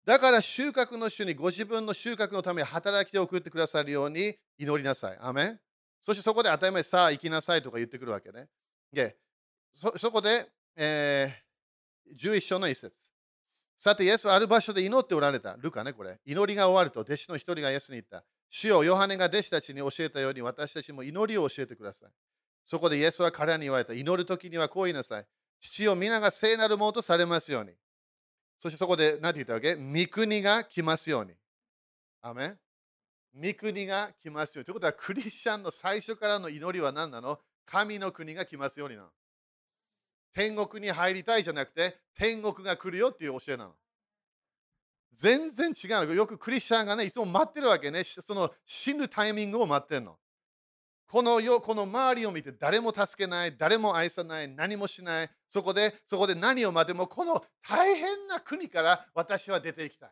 [0.06, 5.18] だから収穫の主にご自分の収穫のために働きを送ってくださるように祈りなさい。
[5.20, 5.60] アメン
[6.06, 8.48] そしてそこで当たり前さあ行きなさいとか言ってくるわけね。
[8.94, 9.18] で
[9.74, 13.10] そそこで、えー、11章の一節。
[13.76, 15.58] さて、イエスはある場所で祈っておられた。
[15.58, 16.20] ルカね、これ。
[16.26, 18.24] 祈りが終わると、弟子の一人がイエスに言った。
[18.50, 22.10] 主よ、ヨハネが弟子たちに教えたように、私たちも祈りを教えてください。
[22.64, 23.94] そこでイエスは彼らに言われた。
[23.94, 25.26] 祈るときにはこう言いなさい。
[25.60, 27.74] 父を皆が聖なるものとされますように。
[28.58, 29.76] そしてそこで何て言ったわけ？
[29.76, 31.34] 御国が来ますように。
[32.22, 32.56] アメ
[33.36, 34.66] 御国が来ますように。
[34.66, 37.40] ということは、クリスチャンの最初からの祈りは何なの？
[37.66, 39.10] 神の国が来ますようになの。
[40.34, 43.76] 天国に入りたいじゃなくて、天国が来るよっていう教えなの。
[45.14, 46.14] 全然違うの。
[46.14, 48.04] よくクリスチャンがね、いつも待ってるわけね。
[48.04, 50.18] その死ぬタイミングを待ってるの。
[51.08, 55.30] この世、この周りを見て誰も助けない、誰も愛さない、何もしない。
[55.48, 60.10] そこで、そこで何を待っても、この大変な国から私は出ていきたい。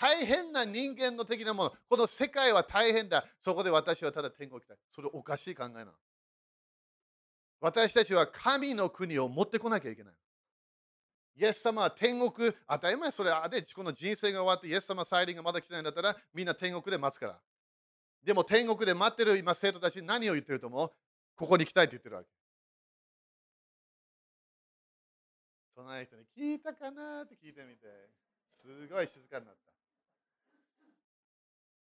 [0.00, 1.72] 大変な人間の的なもの。
[1.88, 3.24] この世界は大変だ。
[3.38, 4.78] そこで私はただ天国行きたい。
[4.88, 5.92] それおかしい考えなの。
[7.60, 10.14] 私たちは神の国を持ってこなきゃいけない。
[11.36, 17.40] イエス様は天国、当たり前それあで、この人生が終わって、イエス様再臨がまだ来てないんだったら、みんな天国で待つから。
[18.24, 20.90] でも天国で待ってる今生徒たち何を言ってると思う？
[21.36, 22.28] ここに来たいって言ってるわけ。
[25.76, 27.22] 隣の人に聞いたかな？
[27.22, 27.86] って聞いてみて、
[28.48, 29.69] すごい静かになった。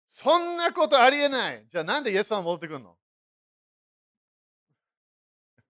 [0.09, 1.67] そんなことありえない。
[1.69, 2.97] じゃあなんでイエス様戻ってくるの？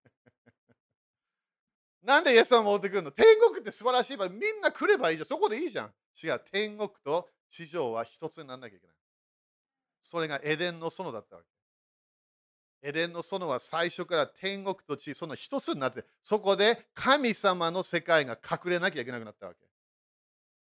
[2.05, 3.11] なんでイエス様戻ってくるの？
[3.11, 5.27] 天国って素晴らしいばみんな来ればいいじゃん。
[5.27, 5.93] そこでいいじゃん。
[6.23, 6.41] 違う。
[6.53, 8.97] 天国と地上は一つにならなきゃいけない。
[10.01, 11.49] それがエデンの園だったわけ。
[12.89, 19.59] エデンの園は最初から天国と地、その一つになって、そこで神様の世界が隠れなきゃいけなくなったわけ。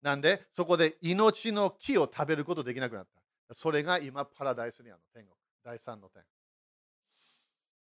[0.01, 3.20] なんで、そこで命の木を食べることできなくなった。
[3.53, 5.35] それが今、パラダイスにあるの、天国。
[5.63, 6.23] 第三の点。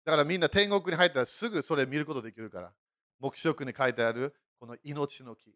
[0.05, 2.73] だからみんな天国に入ったらすぐそれ見ることできるから。
[3.19, 5.55] 黙示録に書いてあるこの命の木。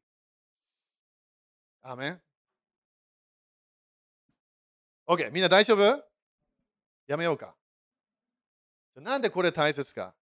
[1.83, 2.21] アメン
[5.07, 6.03] ?OK、みんな大丈夫？
[7.07, 7.55] やめようか。
[8.95, 10.15] なんでこれ大切か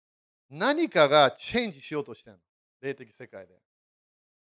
[0.50, 2.42] 何かがチェンジしようとしてるの？
[2.80, 3.54] 霊的世界で。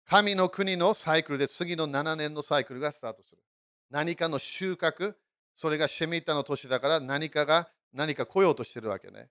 [0.05, 3.43] 神の国のサイクルで次の7年のサイクルがスタートする。
[3.91, 5.15] 何かの収穫、
[5.55, 9.29] それがシェミッタの年だから何かが何か来ようとしてるわけね。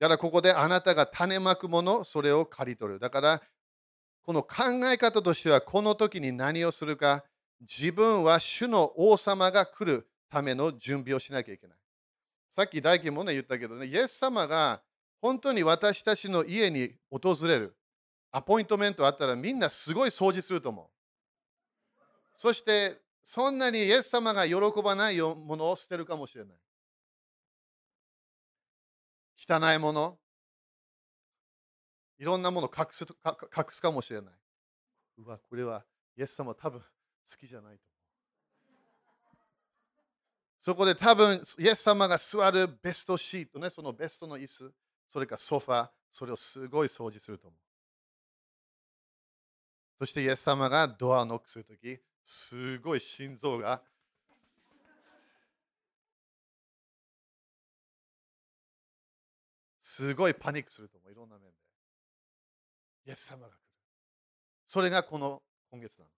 [0.00, 2.98] だからここであなたが種まくもの、それを刈り取る。
[2.98, 3.42] だから、
[4.22, 7.24] この考え方としては、この時に何をするか、
[7.60, 11.78] 自分は主の王様が来るための準備をしなきゃいけない。
[12.50, 14.82] さっき大輝もね言ったけどね、イエス様が
[15.20, 17.76] 本当に私たちの家に訪れる
[18.30, 20.86] アポイントメントあったらみんなすごい掃除すると思う。
[22.34, 26.58] そしてそんなにイエス様が喜ばないものを捨てるかもしれない。
[29.36, 30.18] 汚いもの、
[32.18, 34.34] いろんなものを隠す隠すかもしれない。
[35.18, 35.84] うわ、これは
[36.16, 36.86] イエス様多分好
[37.38, 37.98] きじゃないと思う。
[40.58, 44.72] そこで多分イエス様が座るベストシートね、そのベストの椅子、
[45.06, 47.60] それかソファ、それをすごい掃除すると思う。
[50.00, 52.00] そしてイエス様がドアをノックするとき、
[52.30, 53.80] すごい心臓が
[59.80, 61.48] すごいパニックすると思う、いろんな面で。
[63.06, 63.56] イエス様が来る。
[64.66, 66.10] それがこの今月なの。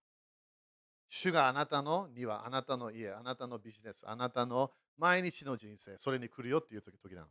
[1.08, 7.28] 主があなたの庭、あなたの家、あなたのビジネス、あなたの毎日の人生、それに来るよっていう時時なの。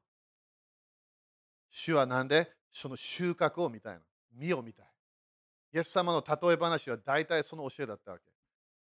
[1.70, 2.50] 主はなんで？
[2.72, 4.02] その収穫を見たいの。
[4.32, 4.86] 実を見たい。
[5.74, 8.24] イエス様の例え話は大体その教えだったわけ。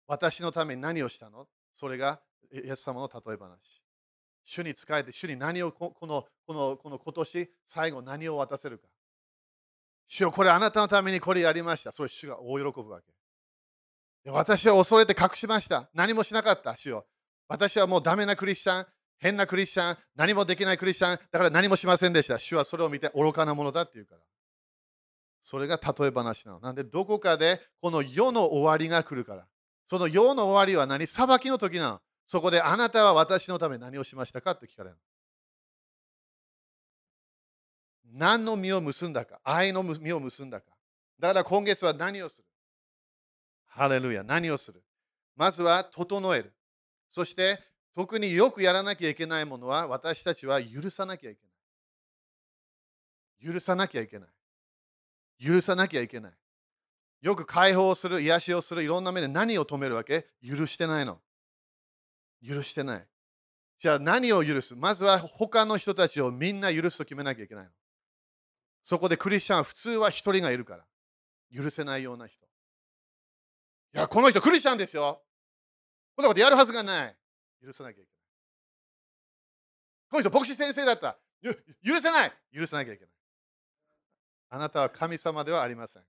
[0.07, 1.47] 私のために何をしたの？
[1.73, 2.21] それが
[2.53, 3.83] イエス様の例え話。
[4.45, 8.89] 主に仕えて、主に何をこのこのこの今年最後何を渡せるか。
[10.07, 11.93] 主よこれあなたのためにこれやりました。
[11.93, 14.31] それ主が大喜ぶわけ。
[14.31, 15.89] 私は恐れて隠しました。
[15.95, 16.77] 何もしなかった。
[16.77, 17.07] 主よ
[17.49, 18.87] 私はもうダメなクリスチャン、
[19.19, 22.39] 変なクリスチャン、何もできないクリスチャン、だから何もしませんでした。
[22.39, 24.21] 主はそれを見て愚かなものだって言うから。
[25.41, 26.61] それが例え話なの。
[26.61, 29.47] なんでどこかでこの世の終わりが来るから。
[29.85, 31.07] その世の終わりは何？
[31.07, 32.01] 裁きの時なの。
[32.27, 34.97] そこであなたは私のため何をしましたかって聞かれる。
[38.15, 40.67] 何の実を結んだか、愛の実を結んだか。
[41.19, 42.45] だから今月は何をする？
[43.67, 44.83] ハレルヤ、何をする？
[45.37, 46.53] まずは整える。
[47.09, 47.59] そして
[47.95, 51.41] 特によくやらなきゃいけないものは私たちは許さなきゃいけ
[53.43, 53.53] ない。
[53.53, 54.29] 許さなきゃいけない。
[55.45, 56.33] 許さなきゃいけない。
[57.23, 60.27] よく解放する、癒しをする、いろんな目で何を止めるわけ？
[60.45, 61.21] 許してないの。
[62.47, 63.07] 許してない。
[63.79, 64.75] じゃあ何を許す？
[64.75, 67.71] まずは他の人たちをみんな許すと決めなきゃいけないの。
[68.83, 70.85] そこでクリスチャンは普通は一人がいるから。
[71.55, 72.45] 許せないような人。
[73.95, 75.23] いや、この人クリスチャンですよ。
[76.17, 77.17] こんなことやるはずがない。
[77.65, 78.09] 許さなきゃいけない。
[80.11, 81.19] この人牧師先生だった。
[81.85, 82.33] 許せない。
[82.53, 83.11] 許さなきゃいけない。
[84.51, 86.03] あなたは神様ではありません。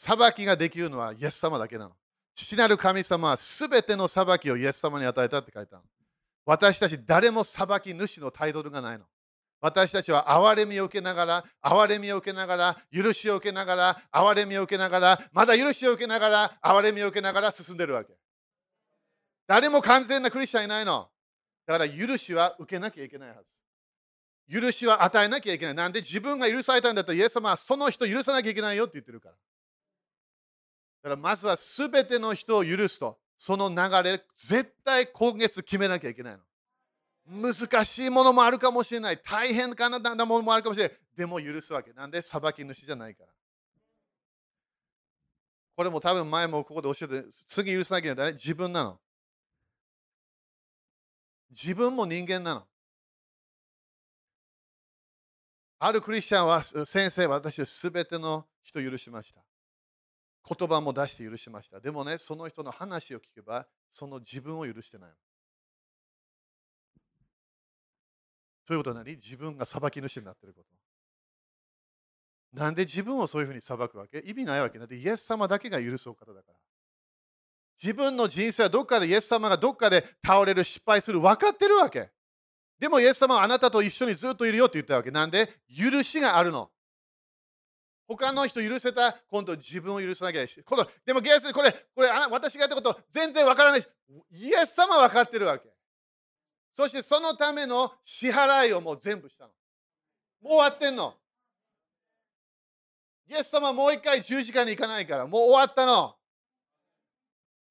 [0.00, 1.90] 裁きができるのはイエス様だけなの。
[2.32, 5.84] 父なる神様はすべての裁きをイエス様に与えたって書いてある。
[6.46, 9.06] 私たち誰も裁き主のタイトルがないの。
[9.60, 18.14] 私たちは憐れみを受けながら、憐れみを受けながら、許しを受けながら、憐れみを受けながら、まだ許しを受けながら、憐れみを受けながら進んでるわけ。
[19.48, 21.08] 誰も完全なクリスチャンいないの。
[21.66, 23.50] だから許しは受けなきゃいけないはず。
[24.48, 25.74] 許しは与えなきゃいけない。
[25.74, 29.34] なんで自分が許されたんだったら、イエス様はその人許さなきゃいけないよって言ってるから。
[31.02, 36.40] だからまずは全ての人を許すと、その流れ、絶対今月決めなきゃいけないの。
[37.30, 39.18] 難しいものもあるかもしれない。
[39.18, 40.98] 大変かなものもあるかもしれない。
[41.16, 41.92] でも許すわけ。
[41.92, 42.22] なんで？
[42.22, 43.30] 裁き主じゃないから。
[45.76, 48.32] これも多分前もここで教えて、次許さなきゃいけない。
[48.32, 48.98] 自分なの。
[51.50, 52.66] 自分も人間なの。
[55.78, 59.40] あるクリスチャンは、先生、私はすべての人許しました。
[60.48, 61.80] 言葉も出して許しました。
[61.80, 65.10] でもね、その人の話を聞けば、その自分を許してない。
[68.66, 69.16] ということは何？
[69.16, 70.68] 自分が裁き主になっていること。
[72.60, 74.22] なんで自分をそういうふうに裁くわけ？
[74.26, 76.58] 意味ないわけだってイエス様だけが許すお方だから。
[77.82, 82.10] 自分の人生はどっかでイエス様がどっかで倒れる、失敗する、分かってるわけ。
[82.78, 85.10] でもイエス様はあなたと一緒にずっといるよって言ったわけ。
[85.10, 85.48] なんで？
[85.68, 86.70] 許しがあるの。
[88.08, 90.64] 他の人許せた今度自分を許さなきゃいけない。
[90.64, 93.88] このでもゲースこれ、これ私がやったこと全然わからないし、
[94.30, 95.68] イエス様は分かってるわけ。
[96.72, 99.50] そしてそのための支払いをもう全部したの。
[100.40, 101.14] もう終わってんの。
[103.28, 106.16] イエス様もう一回十字架に行かないから、もう終わったの。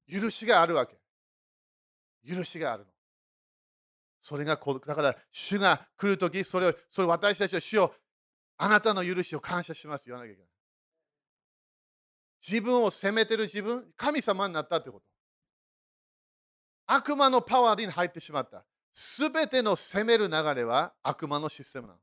[0.08, 0.96] 許しがあるわけ。
[2.26, 2.90] 許しがあるの。
[4.20, 7.94] それがこだから、主が来るとき、それを、それ私たちは主を、
[8.58, 10.06] あなたの許しを感謝します。
[10.06, 10.50] 言わなきゃいけない。
[12.46, 15.06] 自分を責めてる自分、神様になったってこと。
[16.86, 18.64] 悪魔のパワーに入ってしまった。
[18.92, 22.00] すべての責める流れは悪魔のシステムなの。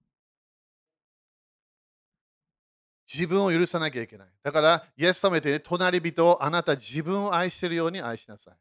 [3.11, 4.27] 自分を許さなきゃいけない。
[4.41, 8.57] だから、イエス様言って、隣人をあなた自分を愛しているように愛しなさい。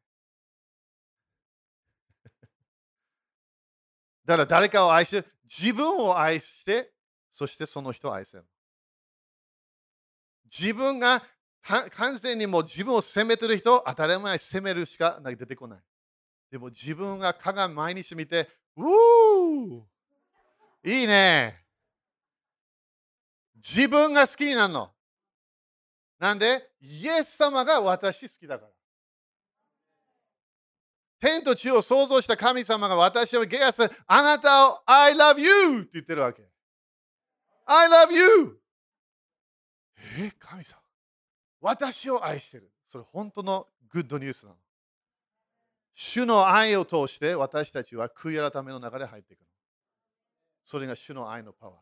[4.26, 6.93] だから誰かを愛して、自分を愛して、
[7.34, 8.44] そしてその人を愛せる。
[10.44, 11.20] 自分が
[11.90, 15.80] 完全にもう自分を責めてる人、当たり前責めるしか出てこない。
[16.52, 19.82] でも自分が鏡毎日見て、うー
[20.84, 21.60] いいね。
[23.56, 24.92] 自分が好きになるの。
[26.20, 28.70] なんで、イエス様が私好きだから。
[31.18, 36.53] 天と地を創造した神様が私をゲアス、あなたを I love you って言ってるわけ。
[37.66, 38.60] I love you!
[40.18, 40.80] え、神様。
[41.60, 42.70] 私を愛してる。
[42.84, 44.58] それ本当のグッドニュースなの。
[45.94, 49.46] 主の愛を通して私たちは悔い改めの中で入っていくの。
[50.62, 51.76] それが主の愛のパワー。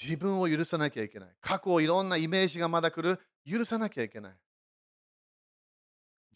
[0.00, 1.28] 自分を許さなきゃいけない。
[1.40, 3.18] 過去をいろんなイメージがまだ来る。
[3.50, 4.32] 許さなきゃいけない。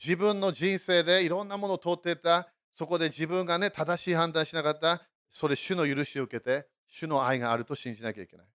[0.02, 2.48] 自分の人生でいろんなものを通っていた。
[2.72, 5.02] そこで自分がね、正しい判断しなかった。
[5.30, 8.46] それ、主の許しを受けて、主の愛があると信じなきゃいけない。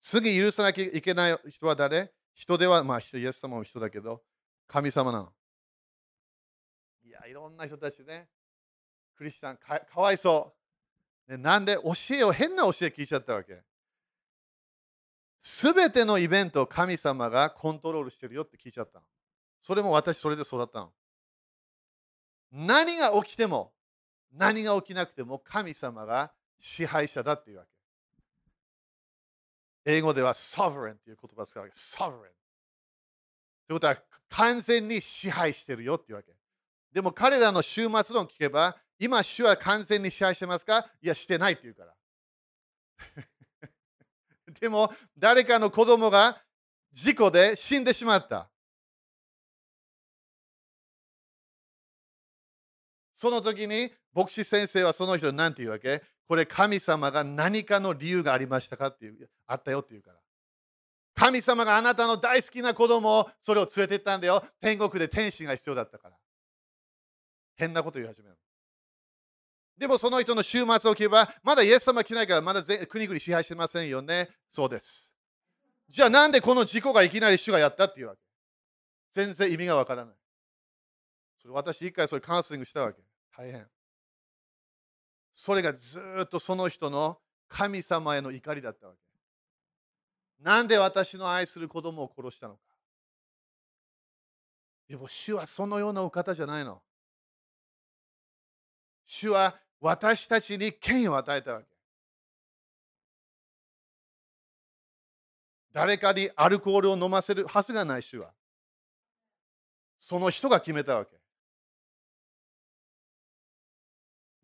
[0.00, 2.12] 次、許さなきゃいけない人は誰？
[2.34, 4.22] 人では、まあ、イエス様も人だけど、
[4.68, 5.32] 神様なの。
[7.04, 8.28] いや、いろんな人たちね、
[9.16, 10.54] クリスチャンか、かわいそ
[11.28, 11.32] う。
[11.32, 13.60] ね、なんで教えを、変な教え聞いちゃったわけ。
[15.40, 19.04] すべてのイベントを神様がコントロールしてるよって聞いちゃったの。
[19.60, 20.92] それも私、それで育ったの。
[22.52, 23.72] 何が起きても、
[24.32, 27.70] 何が起きなくても神様が支配者だっていうわけ。
[29.92, 31.74] 英語では sovereign っていう言葉を使うわけ。
[31.74, 32.32] sovereign。
[33.68, 33.96] ということは
[34.28, 36.32] 完全に支配してるよっていうわけ。
[36.92, 40.86] でも彼らの終末論聞けば、今主は完全に支配してますか？
[41.02, 41.94] いや、してないって言うから。
[44.60, 46.42] でも誰かの子供が
[46.92, 48.50] 事故で死んでしまった。
[53.12, 56.02] その時に牧師先生はその人に何て言うわけ？
[56.28, 60.18] これ神様が何かの理由がありましたかっていう、あったよって言うから。
[61.14, 64.44] 神様があなたの大好きな子供をそれを連れて行ったんだよ。
[64.60, 66.16] 天国で天使が必要だったから。
[67.56, 68.36] 変なこと言い始める。
[69.78, 74.28] でもその人の週末を聞けば、まだイエス様来ないからまだ国々支配してませんよね。
[74.48, 75.14] そうです。
[75.88, 78.20] じゃあなんでこの事故がいきなり主がやったっていうわけ？
[79.12, 80.14] 全然意味がわからない。
[81.36, 83.00] それ私一回それカウンセリングしたわけ。
[83.36, 83.66] 大変。
[85.36, 90.42] それがずっとその人の神様への怒りだったわけ。
[90.42, 92.60] なんで私の愛する子供を殺したのか。
[94.88, 96.80] でも主はそのようなお方じゃないの。
[99.04, 101.66] 主は私たちに権威を与えたわけ。
[105.70, 108.32] 誰かにアルコールを飲ませるはずがない主は。
[109.98, 111.10] その人が決めたわけ。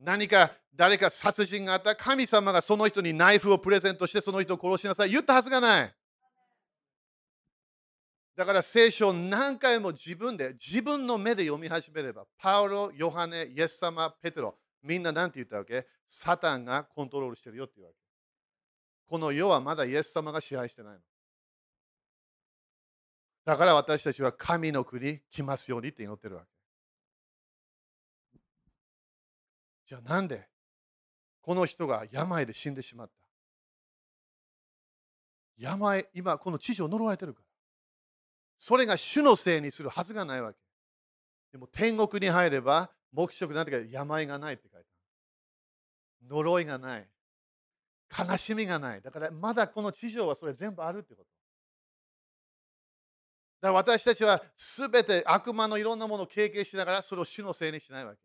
[0.04, 5.94] 何か誰か殺人があった神様がその人にナイフをプレゼントしてその人を殺しなさい言ったはずがない。
[8.34, 15.86] だから聖書を何回も自分で、自分の目で読み始めれば、パウロ、ヨハネ、イエス様、ペテロ、みんな何て言ったわけ？
[16.06, 17.98] サタンがコントロールしてるよって言うわけ。
[19.06, 21.00] この世はまだイエス様が支配してないの。
[23.44, 26.51] だから私たちは神の国来ますようにって祈ってるわけ。
[29.92, 30.48] じゃあなんで
[31.42, 33.12] この人が病で死んでしまった？
[35.58, 37.46] 病、今この地上呪われてるから。
[38.56, 40.58] それが主のせいにするはずがないわけ。
[41.52, 44.80] でも天国に入れば、黙食なんていうか病がないって書いてあ
[46.22, 46.36] る。
[46.36, 47.06] 呪いがない。
[48.18, 49.02] 悲しみがない。
[49.02, 51.28] だからまだこの地上はそれ全部あるってこと。
[53.60, 58.18] だから私たちは全て悪魔のいろんなものを経験しながらそれを主のせいにしないわけ。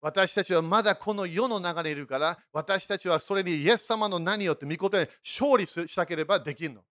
[0.00, 6.82] 私たちはまだこの世の流れいるから私たちはそれにイエス様の何よって御事で勝利したければできるの。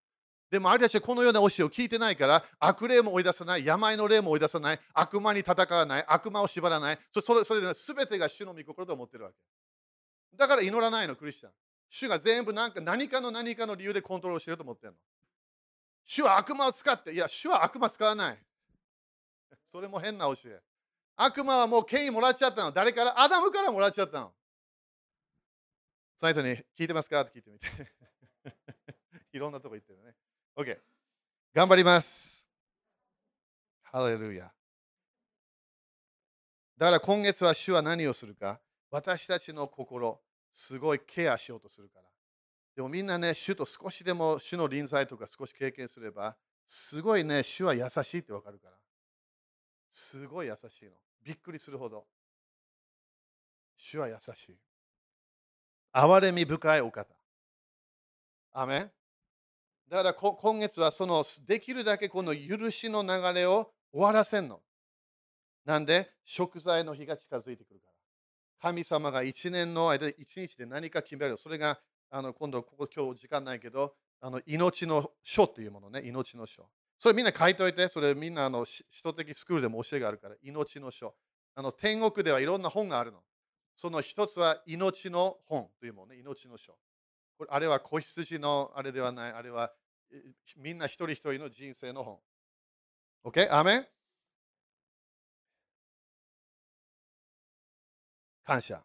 [0.51, 9.36] でもあれたちはこのような教えを聞いてないから悪霊も追い出さない、病の霊も追い出さない、悪魔に戦わない、悪魔を縛らない、それそれで全てが主の御心と思ってるわけ。
[10.36, 11.51] だから祈らないの、クリスチャン。
[11.89, 14.97] 主が全部何か何かの何かの理由でコントロールしてると思ってるの。
[16.05, 18.38] 主は悪魔を使って、いや、主は悪魔使わない。
[19.66, 20.62] それも変な教え。
[21.22, 22.72] 悪魔はもう権威もらっちゃったの。
[22.72, 23.20] 誰から？
[23.20, 24.32] アダムからもらっちゃったの。
[26.18, 27.20] その人に聞いてますか？
[27.22, 27.68] って聞いてみて。
[29.34, 30.16] いろんなとこ行ってるね。
[30.56, 30.80] OK。
[31.54, 32.46] 頑張ります。
[33.82, 34.54] ハレルヤ。
[36.78, 38.62] だから今月は主は何をするか？
[38.90, 40.22] 私たちの心、
[40.54, 42.06] すごいケアしようとするから。
[42.78, 48.78] でもみんなね、主と少しでも主の臨在とか少し経験すれば、すごいね、主は優しいってわかるから。
[49.90, 50.92] すごい優しいの。
[51.24, 52.06] びっくりするほど。
[53.76, 54.58] 主は優しい。
[55.94, 57.08] 憐れみ深いお方。
[58.52, 58.92] アメン
[59.90, 64.62] だから今月はそのできるだけこの許しの流れを終わらせんの。
[65.66, 67.94] なんで食材の日が近づいてくるから。
[68.62, 71.38] 神様が一年の間、一日で何か決める。
[71.38, 71.80] それが
[72.12, 76.70] あの今度、ここ今日時間ないけど、あの命の書っていうものね、命の書。
[77.00, 81.16] それみんな書いといて、それみんなあの使徒的スクールでも教えがあるから、命の書。
[81.56, 83.24] あの天国ではいろんな本があるの。
[83.74, 86.74] その一つは命の本というものね、命の書。
[87.38, 89.72] これあれは子羊のあれではない、あれは
[90.58, 92.20] みんな一人一人の人生の本。
[93.24, 93.47] OK?
[93.50, 93.88] アメン？
[98.43, 98.84] 感謝。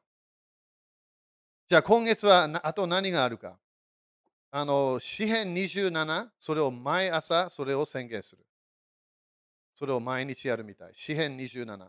[1.66, 3.58] じゃあ今月はあと何があるか？
[4.56, 8.46] あの、詩編27、それを毎朝それを宣言する。
[9.74, 10.92] それを毎日やるみたい。
[10.94, 11.88] 詩編27。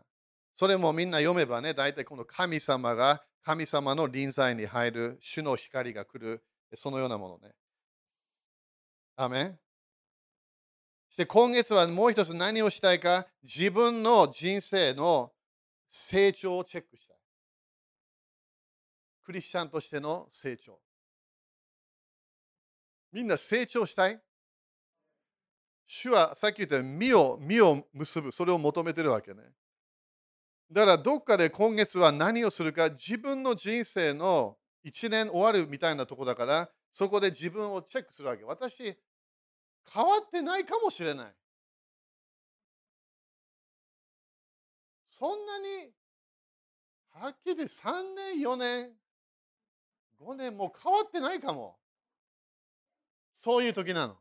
[0.55, 6.43] それもみんな読めばね、大体この神様が神様の臨在に入る、主の光が来る、
[6.73, 7.53] そのようなものね。
[9.15, 9.59] アメン
[11.09, 15.31] そして今月はもう一つ何をしたいか、自分の人生の
[15.87, 17.17] 成長をチェックしたい。
[19.23, 20.79] クリスチャンとしての成長。
[23.15, 24.19] みんな成長したい？
[25.85, 29.39] 主はさっき言ったように身を身を結ぶ、それを求めてるわけね。
[30.69, 38.43] だからどっかで今月は何をするか、自分の人生の1年終わるみたいなとこだから、そこで自分をチェックするわけ。
[38.43, 41.33] 私、変わってないかもしれない。
[45.05, 45.93] そんなに、
[47.13, 48.91] はっきり3年、4年、
[50.19, 51.77] 5年も変わってないかも。
[53.37, 54.15] そういう時なの。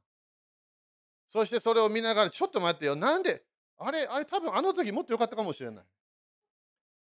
[1.29, 2.97] そしてそれを見ながら、ちょっと待ってよ。
[2.97, 3.43] なんで？
[3.79, 5.85] あれ、あれ多分あの時もっと良かったかもしれない。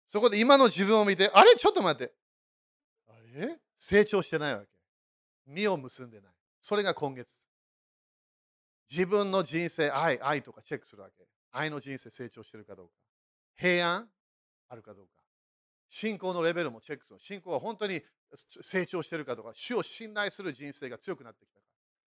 [0.05, 1.55] そこで今の自分を見て、あれ？
[1.55, 2.13] ちょっと待って。
[3.07, 3.57] あれ？
[3.77, 4.67] 成長してないわけ。
[5.47, 6.31] 実を結んでない。
[6.59, 7.47] それが今月。
[8.91, 11.25] 自分の人生、愛、愛とかチェックするわけ。
[11.51, 12.93] 愛の人生成長してるかどうか。
[13.55, 14.09] 平安
[14.69, 15.11] あるかどうか。
[15.87, 17.19] 信仰のレベルもチェックする。
[17.19, 18.01] 信仰は本当に
[18.61, 21.61] 成長してるかとか、主を信頼する人生が強くなってきた。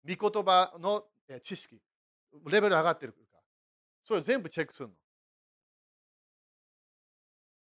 [0.07, 1.03] 御言葉の
[1.41, 1.81] 知識、
[2.45, 3.19] レベル上がってるか。
[4.03, 4.95] それを全部チェックするの。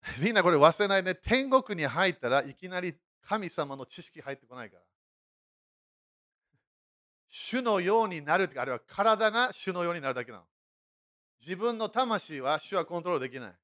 [0.20, 1.16] みんなこれ忘れないね。
[1.16, 4.84] 天国に入ったらいきなり神様の知識入ってこないから。
[7.28, 10.44] 主のようになるってあれは体が主のようになるだけなの。
[11.40, 13.56] 自分の魂は主はコントロールできない。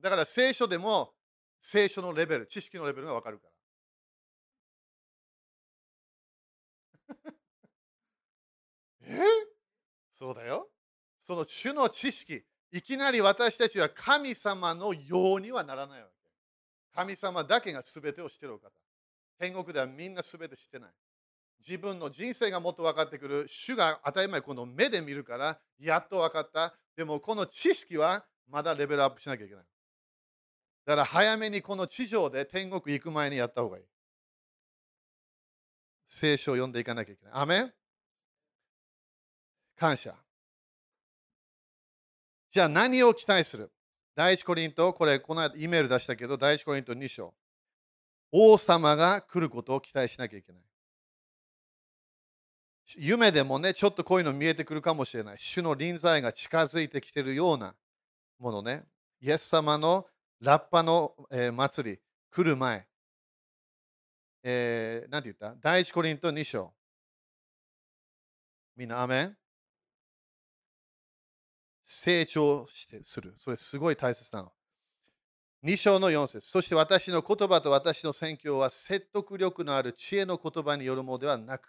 [0.00, 1.14] だから聖書でも
[1.60, 3.53] 聖書のレベル、知識のレベルがわかるから。
[9.02, 9.18] え？
[10.10, 10.70] そうだよ。
[11.18, 16.14] その主の知識、いきなり私たちは神様のようにはならないわけ。
[16.94, 18.70] 神様だけが全てを知っているお方。
[19.38, 20.90] 天国ではみんな全て知ってない。
[21.58, 23.46] 自分の人生がもっと分かってくる。
[23.48, 26.74] 主が当たり前この目で見るから、やっと分かった。
[26.96, 29.64] でもこの知識はまだレベルアップしなきゃいけない。
[30.84, 33.84] だから早めにこの地上で天国行く前にやった方がいい。
[36.14, 37.34] 聖書を読んでいかなきゃいけない。
[37.34, 37.72] アメン？
[39.76, 40.14] 感謝。
[42.50, 43.72] じゃあ何を期待する？
[44.14, 47.34] 第一コリント、これこの間 E メール出したけど、第一コリント2章。
[48.30, 50.62] 王様が来ることを期待しなきゃいけない。
[52.96, 55.36] 夢でもね、ちょっとこういうの見えてくるかもしれない。
[55.40, 57.74] 主の臨在が近づいてきてるような
[58.38, 58.84] ものね。
[59.20, 60.06] イエス様の
[60.40, 61.98] ラッパの、え祭り
[62.30, 62.86] 来る前。
[64.46, 65.56] えー、て言った？
[65.62, 66.74] 第一コリント2章。
[68.76, 69.36] みんな、アメン？
[71.82, 73.32] 成長してする。
[73.36, 74.52] それすごい大切なの。
[75.64, 81.66] 2章の4節そして私の言葉と私の宣教は説得力のある知恵の言葉によるものではなく、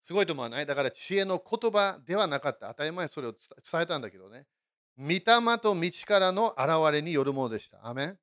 [0.00, 0.64] すごいと思わない？
[0.66, 2.68] だから知恵の言葉ではなかった。
[2.68, 4.46] 当たり前それを伝えたんだけどね。
[4.98, 5.20] 御霊
[5.60, 7.86] と道からの現れによるものでした。
[7.86, 8.18] アメン？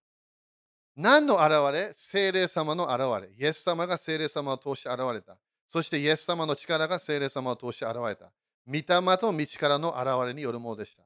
[0.95, 1.91] 何の現れ？
[1.93, 3.33] 精霊様の現れ。
[3.35, 5.37] イエス様が精霊様を通して現れた。
[5.67, 8.31] そしてイエス様の力が精霊様を通して現れた。
[8.67, 11.01] 御霊と道からの現れによるものでした。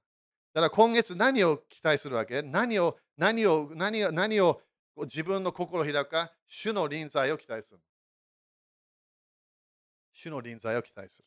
[0.54, 2.42] だから今月何を期待するわけ？
[2.42, 4.62] 何を、何を、何を、何を
[5.04, 6.32] 自分の心を開くか？
[6.46, 7.80] 主の臨在を期待する。
[10.12, 11.26] 主の臨在を期待する。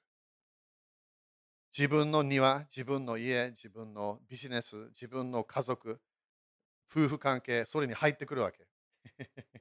[1.77, 6.01] 自分の庭、自分の家、自分のビジネス、自分の家族、
[6.91, 8.66] 夫婦関係、それに入ってくるわけ。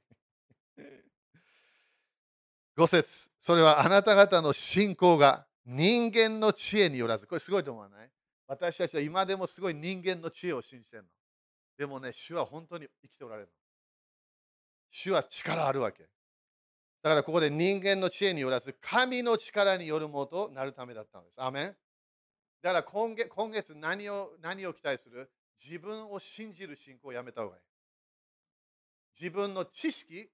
[2.75, 8.11] 五節それはあなた方の信仰が人間の知恵によらず、これすごいと思わない？
[8.47, 11.09] 私たちは今でもすごい人間の知恵を信じてるの。
[11.77, 13.53] でもね、主は本当に生きておられるの。
[14.89, 16.09] 主は力あるわけ。
[17.01, 21.41] だからここで人間の知恵によらず、神の力によるものとなるためだったのです。
[21.41, 21.77] アーメン
[22.61, 25.32] だから今月今月何を何を期待する？
[25.62, 27.62] 自分を信じる信仰をやめた方がいい。
[29.20, 30.30] 自分の知識、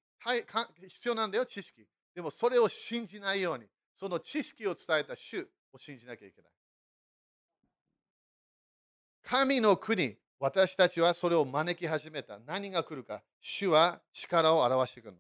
[0.88, 1.88] 必要なんだよ、知識。
[2.14, 6.52] でもそれを信じないように、その知識を伝えた主を信じなきゃいけない。
[9.24, 12.38] 神の国、私たちはそれを招き始めた。
[12.40, 15.18] 何が来るか、主は力を表してくるの。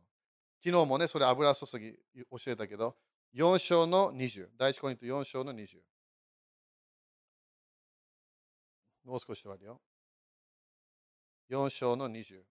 [0.63, 1.93] 昨日もね、それ油注ぎ
[2.29, 2.95] 教えたけど、
[3.33, 5.77] 4章の20、第一コリント4章の20。
[9.05, 9.81] もう少し終わるよ。
[11.49, 12.41] 4章の20。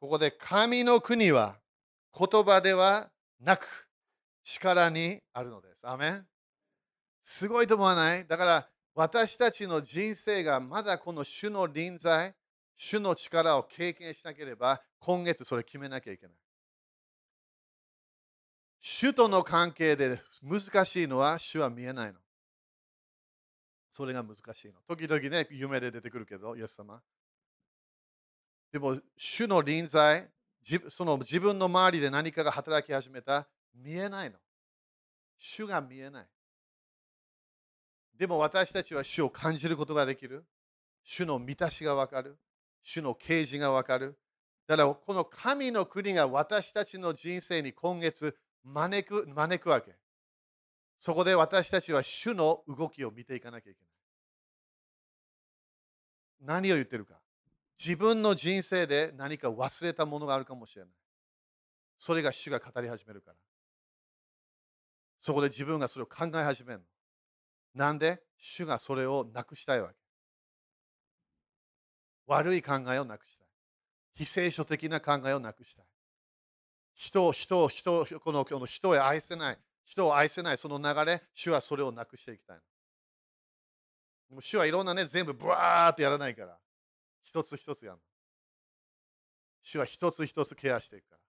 [0.00, 1.58] ここで神の国は
[2.18, 3.10] 言葉では
[3.40, 3.88] なく
[4.42, 5.86] 力にあるのです。
[5.88, 6.26] アメン
[7.20, 8.26] すごいと思わない？
[8.26, 12.34] だから私たちの人生がまだこの主の臨在、
[12.74, 16.34] 主の力を経験しなければ今月それ決めなきゃいけない。
[18.80, 22.18] 主との関係で難しいのは主は見えないの。
[23.92, 24.80] それが難しいの。
[24.86, 27.02] 時々ね、夢で出てくるけど、イエス様。
[28.72, 30.30] でも、主の臨在、
[30.90, 34.36] その自分の周りで何かが働き始めた、見えないの。
[35.38, 36.28] 主が見えない。
[38.16, 40.44] でも私たちは主を感じることができる。
[41.02, 42.38] 主の満たしがわかる。
[42.82, 44.18] 主の啓示がわかる。
[44.66, 49.96] だからこの神の国が私たちの人生に今月招く招くわけ。
[51.00, 53.86] そこで私たちは主の動きを見ていかなきゃいけな
[56.46, 56.58] い。
[56.60, 57.14] 何を言ってるか。
[57.82, 60.92] 自分の人生で何か忘れたものがあるかもしれない。
[61.96, 63.36] それが主が語り始めるから。
[65.20, 66.84] そこで自分がそれを考え始めるの。
[67.74, 69.94] なんで主がそれをなくしたいわけ。
[72.26, 73.46] 悪い考えをなくしたい。
[74.16, 75.86] 非聖書的な考えをなくしたい。
[76.94, 79.58] 人を、人を、人を、このこの人を愛せない。
[79.84, 82.62] 人を愛せないその流れ、主はそれをなくしていきたいの。
[84.30, 86.56] でも主はいろんなね、全部ブワーってやらないから。
[87.22, 87.98] 一つ一つやる。
[89.62, 91.20] 主は一つ一つケアしていくから。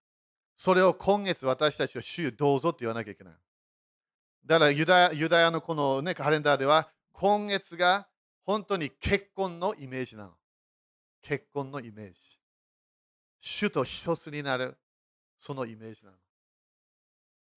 [0.56, 3.34] それを今月私たちは主どうぞって言わなきゃいけない。
[4.46, 8.08] だからユダヤユダヤのこの、ね、カレンダーでは今月が
[8.44, 10.32] 本当に結婚のイメージなの。
[11.22, 12.20] 結婚のイメージ。
[13.40, 14.78] 主と一つになる
[15.38, 16.18] そのイメージなの。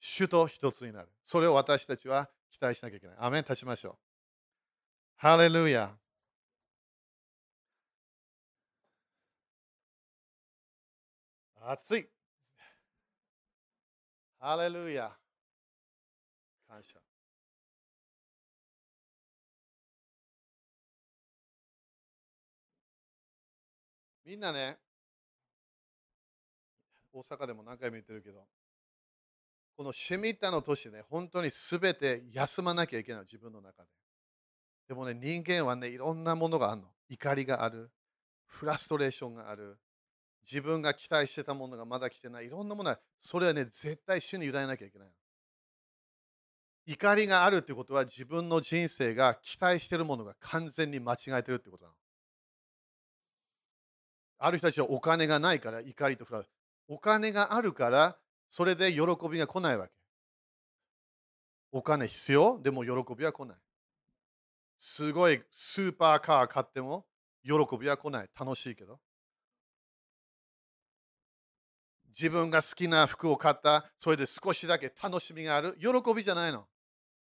[0.07, 1.09] 主と一つになる。
[1.22, 3.16] それを私たちは期待しなきゃいけない。
[3.20, 3.94] アメン立ちましょう。
[5.16, 5.96] ハレルヤ。
[11.59, 12.07] 熱い。
[14.38, 15.11] ハレルヤ。
[16.68, 17.00] 感謝。
[24.26, 24.76] みんなね、
[27.11, 28.46] 大阪でも何回も言ってるけど、
[29.76, 33.88] このシェミッタの年ね、本当にすべて休まなきゃいけない、自分の中で。
[34.88, 36.88] でもね、人間はね、いろんなものがあるの。
[37.08, 37.90] 怒りがある、
[38.46, 39.78] フラストレーションがある、
[40.42, 45.08] 自分が期待してたものがまだ来てない、いろんなものは、それはね、絶対主に委ねなきゃいけない。
[46.86, 51.96] 怒りがあるってことは自分の人生が期待してるものが完全に間違えてるってことなの。
[54.38, 56.44] ある人たちはお金がないから怒りとフラ
[56.88, 58.18] お金があるから
[58.57, 59.92] それで喜びが来ないわけ。
[61.72, 62.61] お金必要？
[62.62, 63.57] でも喜びは来ない。
[64.76, 67.05] すごいスーパーカー買っても
[67.42, 68.28] 喜びは来ない。
[68.38, 69.00] 楽しいけど。
[72.11, 75.76] 自分が好きな服を買った、それで少しだけ楽しみがある。
[75.80, 76.68] 喜びじゃないの。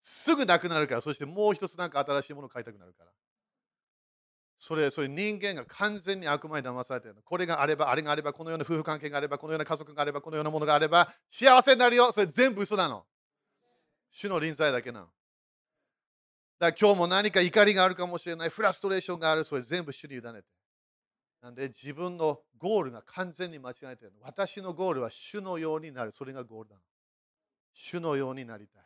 [0.02, 3.12] すぐなくなるから、そしてもう一つなんか新しいものを買いたくなるから。
[4.62, 7.16] それ、それ人間が完全に悪魔に騙されてる。
[7.24, 12.12] これがあれば、あれがあれば、このような夫婦関係があれば、このような家族があれば、このようなものがあれば、幸せになるよ。
[12.12, 13.06] それ全部嘘なの。
[14.10, 15.06] 主の臨在だけなの。
[16.58, 20.48] だから今日も何か怒りがあるかもしれない、フラストレーションがある、それ全部主に委ねて。
[21.40, 24.18] なんで自分のゴールが完全に間違えてるの。
[24.20, 26.12] 私のゴールは主のようになる。
[26.12, 26.76] それがゴールだ。
[27.72, 28.82] 主のようになりたい。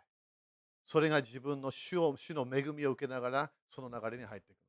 [0.85, 4.64] それが自分の主を主の恵みを受けながらその流れに入っていく。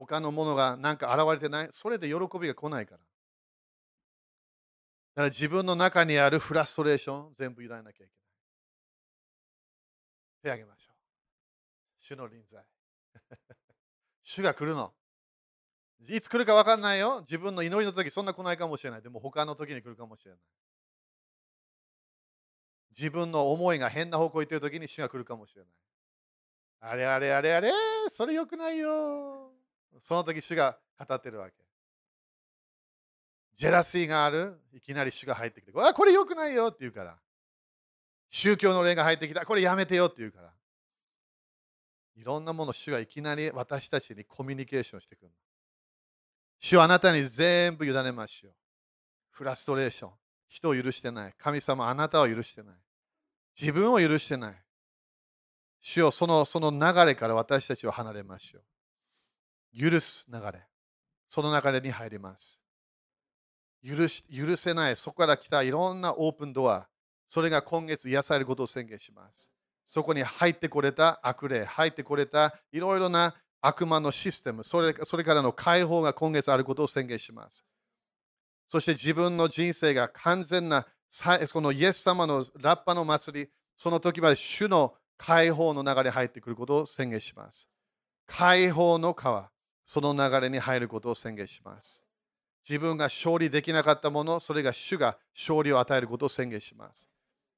[0.00, 2.98] 他のものがなんか現れてない、それで喜びが来ないから。
[2.98, 3.04] だ
[5.16, 8.10] から自分の中にあるフラストレーション全部委ねなきゃいけない。
[10.42, 10.96] 手あげましょう。
[11.98, 12.64] 主の臨在。
[14.22, 14.94] 主が来るの。
[16.08, 17.20] いつ来るか分かんないよ。
[17.20, 19.02] 自分の祈りの時そんな来ないかもしれない。
[19.02, 20.40] でも他の時に来るかもしれない。
[22.92, 25.72] 自分の思いが変な方向行ってる時に主が来るかもしれない。
[26.80, 27.72] あれあれあれあれ、
[28.08, 29.59] それよくないよ。
[29.98, 31.54] その時主が語ってるわけ。
[33.54, 37.18] ジェラシーがある、いきなり主が入ってきて、あこれよくないよって言うから。
[38.28, 40.54] 宗教の霊が入ってきた、これやめてよって言うから。
[42.16, 45.32] いろんなもの主がいきなり私たちにコミュニケーションしてくる。
[46.58, 48.52] 主はあなたに全部委ねましょう。
[49.30, 50.10] フラストレーション。
[50.48, 51.34] 人を許してない。
[51.38, 52.74] 神様あなたを許してない。
[53.58, 54.62] 自分を許してない。
[55.80, 58.62] 主よそのその流れから私たちを離れましょう。
[59.78, 60.66] 許す流れ。
[61.26, 62.60] その流れに入ります。
[63.86, 66.88] 許し許せない、そこから来たいろんなオープンドア、
[67.26, 69.50] それが今月癒されることを宣言します。
[69.84, 77.64] そこに入ってこれた悪霊、入ってこれたいろいろな悪魔のシステムそれ、それからの解放が今月あることを宣言します。
[78.68, 80.86] そして自分の人生が完全な、
[81.52, 87.68] このイエス様のラッパの祭り、その時まで主の解放の流れ入ってくることを宣言します。
[88.26, 89.50] 解放の川。
[89.92, 92.04] その流れに入ることを宣言します。
[92.68, 97.08] 自分が勝利できなかったもの、それが主が勝利を与えることを宣言します。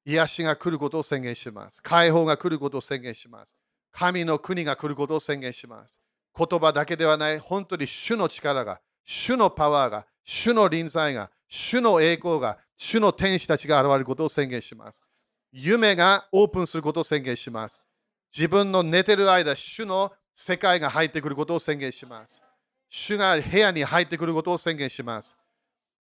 [0.03, 1.79] 癒しが来ることを宣言します。
[1.83, 3.55] 解放が来ることを宣言します。
[3.91, 5.99] 神の国が来ることを宣言します。
[6.35, 15.03] 言葉だけではない、本当に主の力が、主のパワーが、主の臨在が、主の栄光が、主の天使たちが現れることを宣言します。
[15.51, 17.79] 夢がオープンすることを宣言します。
[18.35, 22.41] 自分の寝てる間、主の世界が入ってくることを宣言します。
[22.89, 25.37] 主が部屋に入ってくることを宣言します。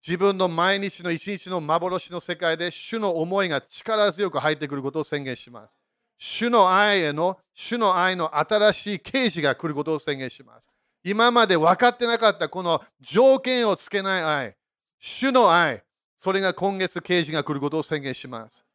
[0.05, 5.77] 自分の毎日の一日の幻の世界で主の思いが力強く入ってくることを宣言します。
[6.17, 10.69] 主の愛への、主の愛の新しい啓示が来ることを宣言します。
[11.03, 14.55] 今まで分かってなかったこの条件をつけない愛、
[14.99, 15.83] 主の愛、
[16.17, 18.65] それが今月啓示が来ることを宣言します。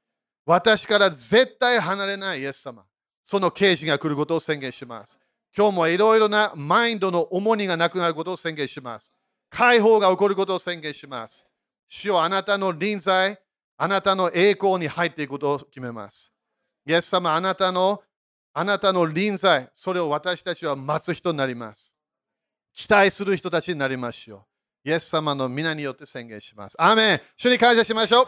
[0.46, 2.84] 私から絶対離れないイエス様、
[3.22, 5.18] その啓示が来ることを宣言します。
[5.56, 9.12] 今日もいろいろなマインドの重荷がなくなることを宣言します。
[9.50, 11.44] 解放が起こることを宣言します。
[11.88, 13.38] 主よあなたの臨在、
[13.76, 16.32] あなたの栄光に入っていくことを決めます。
[16.86, 18.02] イエス様、あなたの
[18.52, 21.94] あなたの臨在、それを私たちは待つ人になります。
[22.74, 24.46] 期待する人たちになりましょ
[24.84, 24.88] う。
[24.88, 26.76] イエス様の皆によって宣言します。
[26.80, 28.26] アーメン主に感謝しましょう。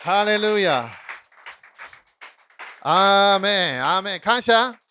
[0.00, 0.88] ハレルヤ
[2.82, 4.81] アーメンアーメン感謝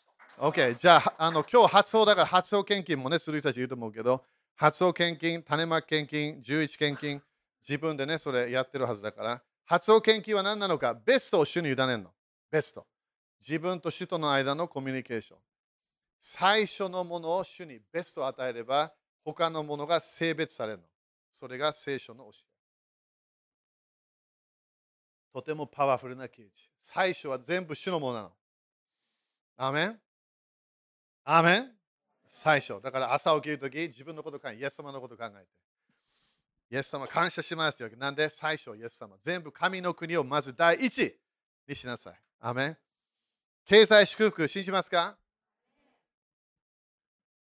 [0.43, 7.21] OK、じゃあ、あの今日発送だから発送献金もね、する人たちいると思うけど、発送献金、種まき献金、11献金、
[7.61, 12.11] 自分でね、それやってるはずだから、発送献金は何なのか、ベストを主に委ねるの。
[12.49, 12.87] ベスト。
[13.39, 15.39] 自分と主との間のコミュニケーション。
[16.19, 18.91] 最初のものを主にベストを与えれば、
[19.23, 20.85] 他のものが性別されるの。
[21.31, 22.33] それが聖書の教え。
[25.33, 26.71] とてもパワフルな刑事。
[26.79, 28.31] 最初は全部主のものなの。
[29.57, 29.99] アメン
[31.23, 31.71] アーメン
[32.27, 32.81] 最初。
[32.81, 35.47] だから朝起きるとき、自分のこと考え、イエス様のこと考えて。
[36.71, 37.89] イエス様感謝しますよ。
[37.97, 39.17] なんで最初、イエス様。
[39.19, 41.19] 全部神の国をまず第一
[41.67, 42.19] にしなさい。
[42.39, 42.77] アメン
[43.65, 45.17] 経済祝福信じますか？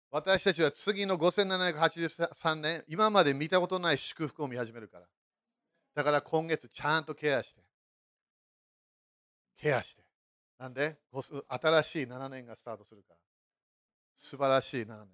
[0.09, 5.05] 私たちは次の5783年、今まで見たことない祝福を見始めるから。
[5.95, 7.61] だから今月ちゃんとケアして。
[9.57, 10.03] ケアして。
[10.57, 10.97] なんで？
[11.47, 13.17] 新しい7年がスタートするから。
[14.15, 15.07] 素晴らしい7年。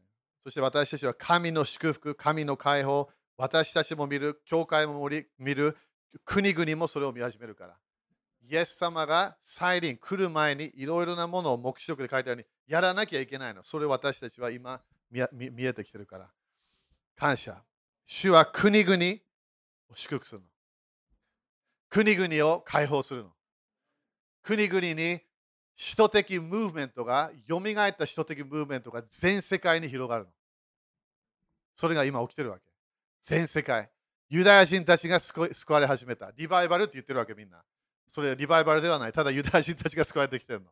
[0.43, 5.07] そして私たちは神の祝福、神の解放、私たちも見る、教会も
[5.37, 5.77] 見る、
[6.25, 7.77] 国々もそれを見始めるから。
[8.49, 13.63] イエス様が再臨来る前にいろいろなものを目視録で書いたようにやらなきゃいけないの。
[13.63, 16.31] それを私たちは今見えてきてるから。
[17.17, 17.61] 感謝。
[18.05, 18.95] 主は国々
[19.89, 20.47] を祝福するの。
[21.89, 23.33] 国々を解放するの。
[24.43, 25.19] 国々に
[25.79, 30.29] 首都的ムーブメントが、蘇った首都的ムーブメントが全世界に広がるの。
[31.75, 32.63] それが今起きてるわけ。
[33.21, 33.91] 全世界。
[34.29, 36.31] ユダヤ人たちが救われ始めた。
[36.35, 37.63] リバイバルって言ってるわけみんな。
[38.07, 39.13] それリバイバルではない。
[39.13, 40.65] ただユダヤ人たちが救われてきてるの。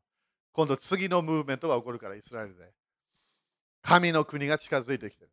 [0.52, 2.73] 今度次のムーブメントが起こるから、イスラエルで。
[3.84, 5.30] 神の国が近づいてきてる。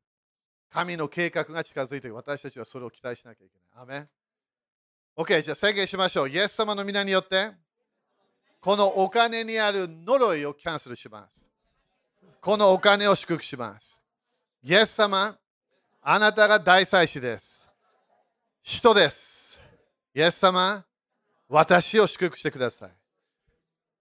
[0.68, 3.82] 神の計画が近づいてる私たちはそれを期待しなきゃいけない。
[3.84, 4.08] アメン
[5.16, 6.28] ?OK、じゃあ宣言しましょう。
[6.28, 7.52] イエス様の皆によって、
[8.62, 11.48] このお金にある呪いをキャンセルします。
[12.40, 14.00] このお金を祝福します。
[14.62, 15.36] イエス様、
[16.00, 17.68] あなたが大祭司です。
[18.62, 19.60] 人です。
[20.14, 20.84] イエス様、
[21.48, 22.90] 私を祝福してください。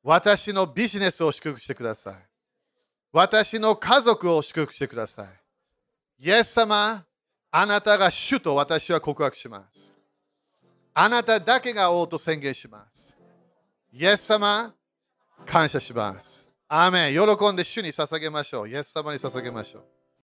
[0.03, 2.15] 私のビジネスを祝福してください。
[3.11, 6.23] 私の家族を祝福してください。
[6.23, 7.03] イエス様、
[7.49, 9.97] あなたが主と私は告白します。
[10.93, 13.20] あなただけが王と宣言します。
[13.93, 14.73] イエス様、
[15.45, 16.49] 感謝します。
[16.69, 17.13] アーメン。
[17.13, 18.69] 喜んで主に捧げましょう。
[18.69, 19.83] イエス様に捧げましょう。